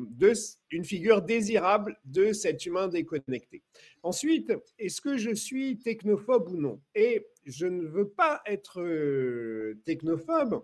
une 0.72 0.86
figure 0.86 1.22
désirable 1.22 1.98
de 2.06 2.32
cet 2.34 2.66
humain 2.66 2.88
déconnecté. 2.88 3.64
Ensuite, 4.04 4.54
est-ce 4.78 5.02
que 5.02 5.18
je 5.18 5.34
suis 5.34 5.80
technophobe 5.80 6.50
ou 6.50 6.58
non? 6.58 6.82
Et 6.94 7.26
je 7.46 7.66
ne 7.66 7.88
veux 7.88 8.10
pas 8.10 8.42
être 8.46 8.82
euh, 8.82 9.80
technophobe. 9.86 10.64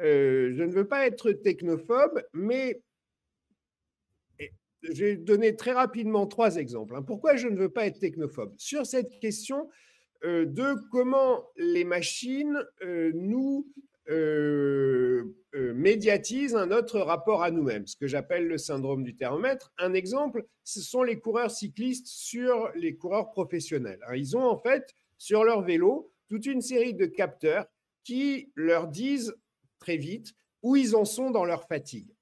Euh, 0.00 0.52
je 0.56 0.62
ne 0.62 0.72
veux 0.72 0.88
pas 0.88 1.06
être 1.06 1.32
technophobe, 1.32 2.22
mais 2.32 2.82
je 4.82 5.04
vais 5.04 5.16
donner 5.16 5.56
très 5.56 5.72
rapidement 5.72 6.26
trois 6.26 6.56
exemples. 6.56 6.96
Hein. 6.96 7.02
Pourquoi 7.02 7.36
je 7.36 7.48
ne 7.48 7.56
veux 7.56 7.70
pas 7.70 7.86
être 7.86 7.98
technophobe? 7.98 8.54
Sur 8.58 8.86
cette 8.86 9.18
question 9.20 9.68
de 10.24 10.74
comment 10.90 11.44
les 11.56 11.84
machines 11.84 12.58
nous 13.14 13.66
euh, 14.10 15.24
euh, 15.54 15.72
médiatise 15.72 16.54
un 16.54 16.70
autre 16.72 17.00
rapport 17.00 17.42
à 17.42 17.50
nous-mêmes, 17.50 17.86
ce 17.86 17.96
que 17.96 18.06
j'appelle 18.06 18.46
le 18.46 18.58
syndrome 18.58 19.02
du 19.02 19.16
thermomètre. 19.16 19.72
Un 19.78 19.94
exemple, 19.94 20.44
ce 20.62 20.82
sont 20.82 21.02
les 21.02 21.18
coureurs 21.18 21.50
cyclistes 21.50 22.06
sur 22.06 22.70
les 22.74 22.96
coureurs 22.96 23.30
professionnels. 23.30 24.00
Hein, 24.06 24.16
ils 24.16 24.36
ont 24.36 24.44
en 24.44 24.58
fait 24.58 24.94
sur 25.16 25.42
leur 25.42 25.62
vélo 25.62 26.12
toute 26.28 26.44
une 26.44 26.60
série 26.60 26.92
de 26.92 27.06
capteurs 27.06 27.64
qui 28.02 28.52
leur 28.56 28.88
disent 28.88 29.34
très 29.78 29.96
vite 29.96 30.34
où 30.62 30.76
ils 30.76 30.94
en 30.96 31.06
sont 31.06 31.30
dans 31.30 31.46
leur 31.46 31.66
fatigue. 31.66 32.13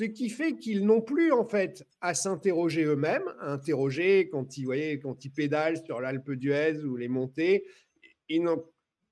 Ce 0.00 0.06
qui 0.06 0.30
fait 0.30 0.56
qu'ils 0.56 0.86
n'ont 0.86 1.02
plus 1.02 1.30
en 1.30 1.44
fait 1.44 1.86
à 2.00 2.14
s'interroger 2.14 2.84
eux-mêmes, 2.84 3.28
à 3.38 3.52
interroger 3.52 4.30
quand 4.30 4.56
ils, 4.56 4.64
voyez, 4.64 4.98
quand 4.98 5.26
ils 5.26 5.30
pédalent 5.30 5.84
sur 5.84 6.00
l'Alpe 6.00 6.30
d'Huez 6.30 6.78
ou 6.86 6.96
les 6.96 7.08
montées, 7.08 7.66
ils 8.30 8.42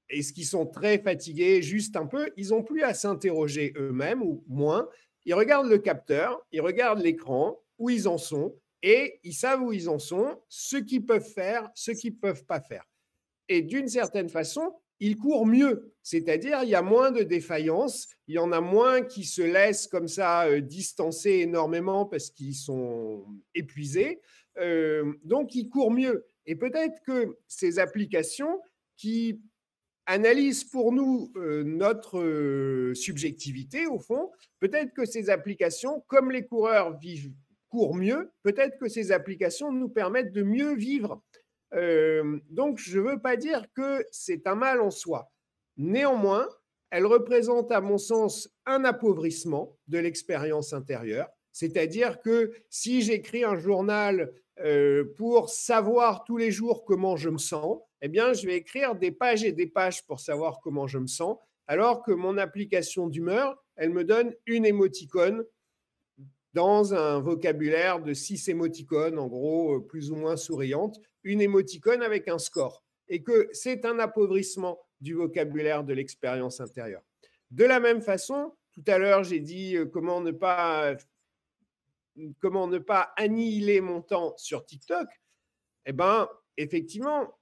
qu'ils 0.08 0.46
sont 0.46 0.64
très 0.64 0.98
fatigués, 0.98 1.60
juste 1.60 1.94
un 1.96 2.06
peu, 2.06 2.30
ils 2.38 2.48
n'ont 2.48 2.62
plus 2.62 2.84
à 2.84 2.94
s'interroger 2.94 3.74
eux-mêmes 3.76 4.22
ou 4.22 4.42
moins. 4.48 4.88
Ils 5.26 5.34
regardent 5.34 5.68
le 5.68 5.76
capteur, 5.76 6.40
ils 6.52 6.62
regardent 6.62 7.02
l'écran, 7.02 7.60
où 7.76 7.90
ils 7.90 8.08
en 8.08 8.16
sont, 8.16 8.56
et 8.82 9.20
ils 9.24 9.34
savent 9.34 9.60
où 9.60 9.74
ils 9.74 9.90
en 9.90 9.98
sont, 9.98 10.40
ce 10.48 10.78
qu'ils 10.78 11.04
peuvent 11.04 11.20
faire, 11.34 11.68
ce 11.74 11.90
qu'ils 11.90 12.14
ne 12.14 12.18
peuvent 12.18 12.46
pas 12.46 12.62
faire. 12.62 12.86
Et 13.50 13.60
d'une 13.60 13.88
certaine 13.88 14.30
façon, 14.30 14.72
ils 15.00 15.16
courent 15.16 15.46
mieux, 15.46 15.92
c'est-à-dire 16.02 16.60
il 16.62 16.70
y 16.70 16.74
a 16.74 16.82
moins 16.82 17.10
de 17.10 17.22
défaillances, 17.22 18.08
il 18.26 18.34
y 18.34 18.38
en 18.38 18.52
a 18.52 18.60
moins 18.60 19.02
qui 19.02 19.24
se 19.24 19.42
laissent 19.42 19.86
comme 19.86 20.08
ça 20.08 20.46
euh, 20.46 20.60
distancer 20.60 21.30
énormément 21.30 22.06
parce 22.06 22.30
qu'ils 22.30 22.54
sont 22.54 23.24
épuisés, 23.54 24.20
euh, 24.58 25.12
donc 25.24 25.54
ils 25.54 25.68
courent 25.68 25.92
mieux. 25.92 26.26
Et 26.46 26.56
peut-être 26.56 27.00
que 27.06 27.36
ces 27.46 27.78
applications 27.78 28.60
qui 28.96 29.40
analyse 30.06 30.64
pour 30.64 30.92
nous 30.92 31.30
euh, 31.36 31.62
notre 31.62 32.92
subjectivité 32.94 33.86
au 33.86 33.98
fond. 33.98 34.30
Peut-être 34.58 34.94
que 34.94 35.04
ces 35.04 35.28
applications, 35.28 36.02
comme 36.08 36.30
les 36.30 36.46
coureurs 36.46 36.98
vivent, 36.98 37.30
courent 37.68 37.94
mieux, 37.94 38.30
peut-être 38.42 38.78
que 38.78 38.88
ces 38.88 39.12
applications 39.12 39.70
nous 39.70 39.90
permettent 39.90 40.32
de 40.32 40.42
mieux 40.42 40.74
vivre. 40.74 41.22
Euh, 41.74 42.38
donc, 42.50 42.78
je 42.78 42.98
ne 42.98 43.10
veux 43.10 43.20
pas 43.20 43.36
dire 43.36 43.66
que 43.74 44.04
c'est 44.10 44.46
un 44.46 44.54
mal 44.54 44.80
en 44.80 44.90
soi. 44.90 45.30
Néanmoins, 45.76 46.48
elle 46.90 47.06
représente, 47.06 47.70
à 47.72 47.80
mon 47.80 47.98
sens, 47.98 48.48
un 48.66 48.84
appauvrissement 48.84 49.76
de 49.88 49.98
l'expérience 49.98 50.72
intérieure. 50.72 51.28
C'est-à-dire 51.52 52.20
que 52.20 52.52
si 52.70 53.02
j'écris 53.02 53.44
un 53.44 53.56
journal 53.56 54.32
pour 55.16 55.50
savoir 55.50 56.24
tous 56.24 56.36
les 56.36 56.50
jours 56.50 56.84
comment 56.84 57.16
je 57.16 57.28
me 57.28 57.38
sens, 57.38 57.78
eh 58.00 58.08
bien, 58.08 58.32
je 58.32 58.46
vais 58.46 58.56
écrire 58.56 58.94
des 58.94 59.10
pages 59.10 59.44
et 59.44 59.52
des 59.52 59.66
pages 59.66 60.04
pour 60.06 60.20
savoir 60.20 60.60
comment 60.60 60.86
je 60.86 60.98
me 60.98 61.06
sens, 61.06 61.36
alors 61.66 62.02
que 62.02 62.12
mon 62.12 62.38
application 62.38 63.08
d'humeur, 63.08 63.62
elle 63.76 63.90
me 63.90 64.04
donne 64.04 64.34
une 64.46 64.64
émoticône 64.64 65.44
dans 66.58 66.92
un 66.92 67.20
vocabulaire 67.20 68.02
de 68.02 68.12
six 68.12 68.48
émoticônes, 68.48 69.16
en 69.16 69.28
gros, 69.28 69.76
euh, 69.76 69.86
plus 69.86 70.10
ou 70.10 70.16
moins 70.16 70.36
souriantes, 70.36 70.98
une 71.22 71.40
émoticône 71.40 72.02
avec 72.02 72.26
un 72.26 72.38
score. 72.38 72.82
Et 73.06 73.22
que 73.22 73.48
c'est 73.52 73.84
un 73.84 74.00
appauvrissement 74.00 74.76
du 75.00 75.14
vocabulaire 75.14 75.84
de 75.84 75.94
l'expérience 75.94 76.60
intérieure. 76.60 77.02
De 77.52 77.64
la 77.64 77.78
même 77.78 78.02
façon, 78.02 78.56
tout 78.72 78.82
à 78.88 78.98
l'heure, 78.98 79.22
j'ai 79.22 79.38
dit 79.38 79.76
euh, 79.76 79.86
comment 79.86 80.20
ne 80.20 80.32
pas 80.32 80.96
comment 82.40 82.66
ne 82.66 82.78
pas 82.78 83.12
annihiler 83.16 83.80
mon 83.80 84.02
temps 84.02 84.34
sur 84.36 84.66
TikTok. 84.66 85.06
Eh 85.86 85.92
bien, 85.92 86.28
effectivement, 86.56 87.38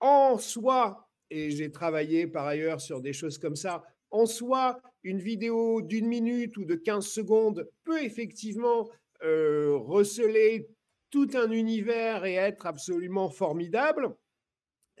en 0.00 0.36
soi, 0.36 1.08
et 1.30 1.50
j'ai 1.50 1.72
travaillé 1.72 2.26
par 2.26 2.44
ailleurs 2.46 2.82
sur 2.82 3.00
des 3.00 3.14
choses 3.14 3.38
comme 3.38 3.56
ça, 3.56 3.82
en 4.10 4.26
soi, 4.26 4.80
une 5.02 5.20
vidéo 5.20 5.82
d'une 5.82 6.06
minute 6.06 6.56
ou 6.56 6.64
de 6.64 6.74
15 6.74 7.06
secondes 7.06 7.68
peut 7.84 8.02
effectivement 8.02 8.88
euh, 9.22 9.76
receler 9.76 10.68
tout 11.10 11.30
un 11.34 11.50
univers 11.50 12.24
et 12.24 12.34
être 12.34 12.66
absolument 12.66 13.30
formidable 13.30 14.14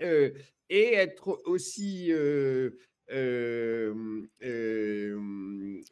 euh, 0.00 0.30
et 0.70 0.94
être 0.94 1.40
aussi 1.44 2.08
euh, 2.10 2.70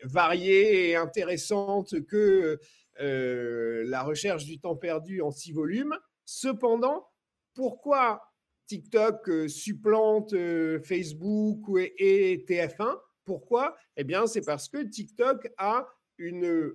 variée 0.05 0.91
et 0.91 0.97
intéressante 0.97 2.01
que 2.07 2.59
la 2.99 4.03
recherche 4.03 4.45
du 4.45 4.59
temps 4.59 4.77
perdu 4.77 5.21
en 5.21 5.31
six 5.31 5.53
volumes. 5.53 5.97
Cependant, 6.25 7.07
pourquoi 7.55 8.23
TikTok 8.67 9.29
euh, 9.29 9.49
supplante 9.49 10.33
euh, 10.33 10.81
Facebook 10.83 11.61
et, 11.99 12.45
TF1 12.49 12.99
Pourquoi? 13.25 13.77
Eh 13.97 14.05
bien, 14.05 14.27
c'est 14.27 14.45
parce 14.45 14.69
que 14.69 14.83
TikTok 14.83 15.49
a 15.59 15.87
une 16.19 16.73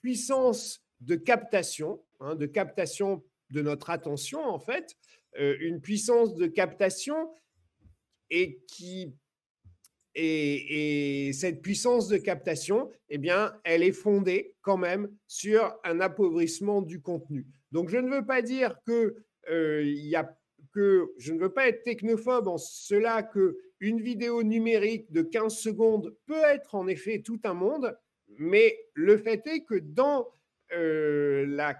puissance 0.00 0.84
de 1.00 1.16
captation, 1.16 2.02
hein, 2.20 2.34
de 2.34 2.46
captation 2.46 3.24
de 3.50 3.62
notre 3.62 3.90
attention, 3.90 4.40
en 4.40 4.58
fait, 4.58 4.96
euh, 5.38 5.56
une 5.60 5.80
puissance 5.80 6.34
de 6.34 6.46
captation 6.46 7.30
et 8.30 8.60
qui 8.66 9.14
et, 10.20 11.30
cette 11.32 11.62
puissance 11.62 12.08
de 12.08 12.16
captation, 12.16 12.90
eh 13.08 13.18
bien, 13.18 13.54
elle 13.62 13.84
est 13.84 13.92
fondée 13.92 14.56
quand 14.62 14.76
même 14.76 15.08
sur 15.28 15.72
un 15.84 16.00
appauvrissement 16.00 16.82
du 16.82 17.00
contenu. 17.00 17.46
Donc, 17.70 17.88
je 17.88 17.98
ne 17.98 18.10
veux 18.10 18.26
pas 18.26 18.42
dire 18.42 18.74
que 18.84 19.14
il 19.50 20.06
y 20.06 20.16
a 20.16 20.36
que 20.72 21.12
je 21.18 21.32
ne 21.32 21.38
veux 21.38 21.52
pas 21.52 21.68
être 21.68 21.82
technophobe 21.82 22.48
en 22.48 22.58
cela 22.58 23.22
que 23.22 23.58
une 23.80 24.00
vidéo 24.00 24.42
numérique 24.42 25.10
de 25.12 25.22
15 25.22 25.56
secondes 25.56 26.16
peut 26.26 26.42
être 26.46 26.74
en 26.74 26.88
effet 26.88 27.22
tout 27.24 27.40
un 27.44 27.54
monde, 27.54 27.96
mais 28.38 28.76
le 28.94 29.16
fait 29.16 29.46
est 29.46 29.64
que 29.64 29.76
dans 29.76 30.28
euh, 30.72 31.46
la 31.46 31.76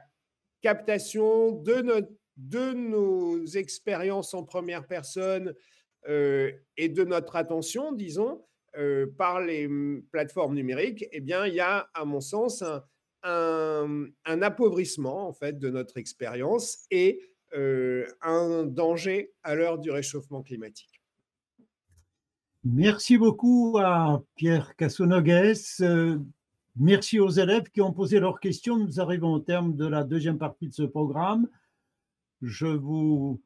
captation 0.63 1.53
de, 1.53 2.07
de 2.37 2.73
nos 2.73 3.45
expériences 3.47 4.35
en 4.35 4.45
première 4.45 4.87
personne 4.87 5.55
euh, 6.09 6.53
et 6.77 6.89
de 6.89 7.05
notre 7.05 7.37
attention, 7.37 7.93
disons, 7.93 8.45
euh, 8.77 9.07
par 9.17 9.41
les 9.41 9.69
plateformes 10.11 10.55
numériques, 10.55 11.05
eh 11.13 11.21
bien, 11.21 11.47
il 11.47 11.55
y 11.55 11.61
a, 11.61 11.89
à 11.95 12.05
mon 12.05 12.21
sens, 12.21 12.63
un, 13.23 14.07
un, 14.25 14.43
appauvrissement 14.43 15.27
en 15.29 15.33
fait 15.33 15.59
de 15.59 15.71
notre 15.71 15.97
expérience 15.97 16.87
et 16.91 17.21
un 17.53 18.65
danger 18.65 19.33
à 19.43 19.55
l'heure 19.55 19.79
du 19.79 19.91
réchauffement 19.91 20.43
climatique. 20.43 21.01
Merci 22.65 23.17
beaucoup 23.17 23.79
à 23.79 24.23
Pierre 24.35 24.77
Cassonogues. 24.77 25.55
Merci 26.81 27.19
aux 27.19 27.31
élèves 27.31 27.71
qui 27.71 27.81
ont 27.81 27.93
posé 27.93 28.21
leurs 28.21 28.39
questions. 28.39 28.77
Nous 28.77 29.01
arrivons 29.01 29.33
au 29.33 29.41
terme 29.41 29.75
de 29.75 29.87
la 29.87 30.05
deuxième 30.05 30.39
partie 30.39 30.69
de 30.69 30.75
ce 30.75 30.85
programme. 30.85 31.49
Je 32.41 32.67
vous 32.67 33.41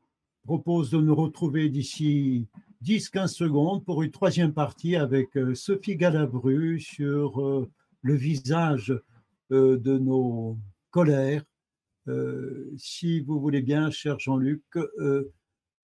propose 0.44 0.90
de 0.90 0.98
nous 0.98 1.14
retrouver 1.14 1.70
d'ici 1.70 2.46
10-15 2.84 3.28
secondes 3.28 3.84
pour 3.84 4.02
une 4.02 4.10
troisième 4.10 4.52
partie 4.52 4.96
avec 4.96 5.36
euh, 5.38 5.54
Sophie 5.54 5.96
Galabru 5.96 6.78
sur 6.78 7.40
euh, 7.40 7.70
le 8.02 8.14
visage 8.14 8.92
euh, 9.50 9.78
de 9.78 9.96
nos 9.96 10.58
colères. 10.90 11.44
Si 12.76 13.20
vous 13.20 13.40
voulez 13.40 13.62
bien, 13.62 13.90
cher 13.90 14.18
Jean-Luc, 14.18 14.64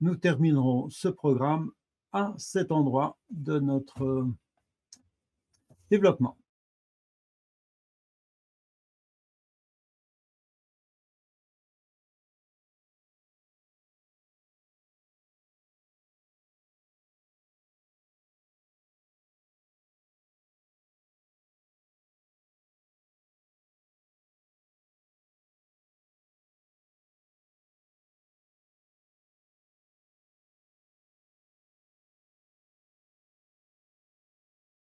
nous 0.00 0.16
terminerons 0.16 0.88
ce 0.90 1.08
programme 1.08 1.70
à 2.12 2.34
cet 2.38 2.72
endroit 2.72 3.18
de 3.30 3.58
notre 3.58 4.26
développement. 5.90 6.36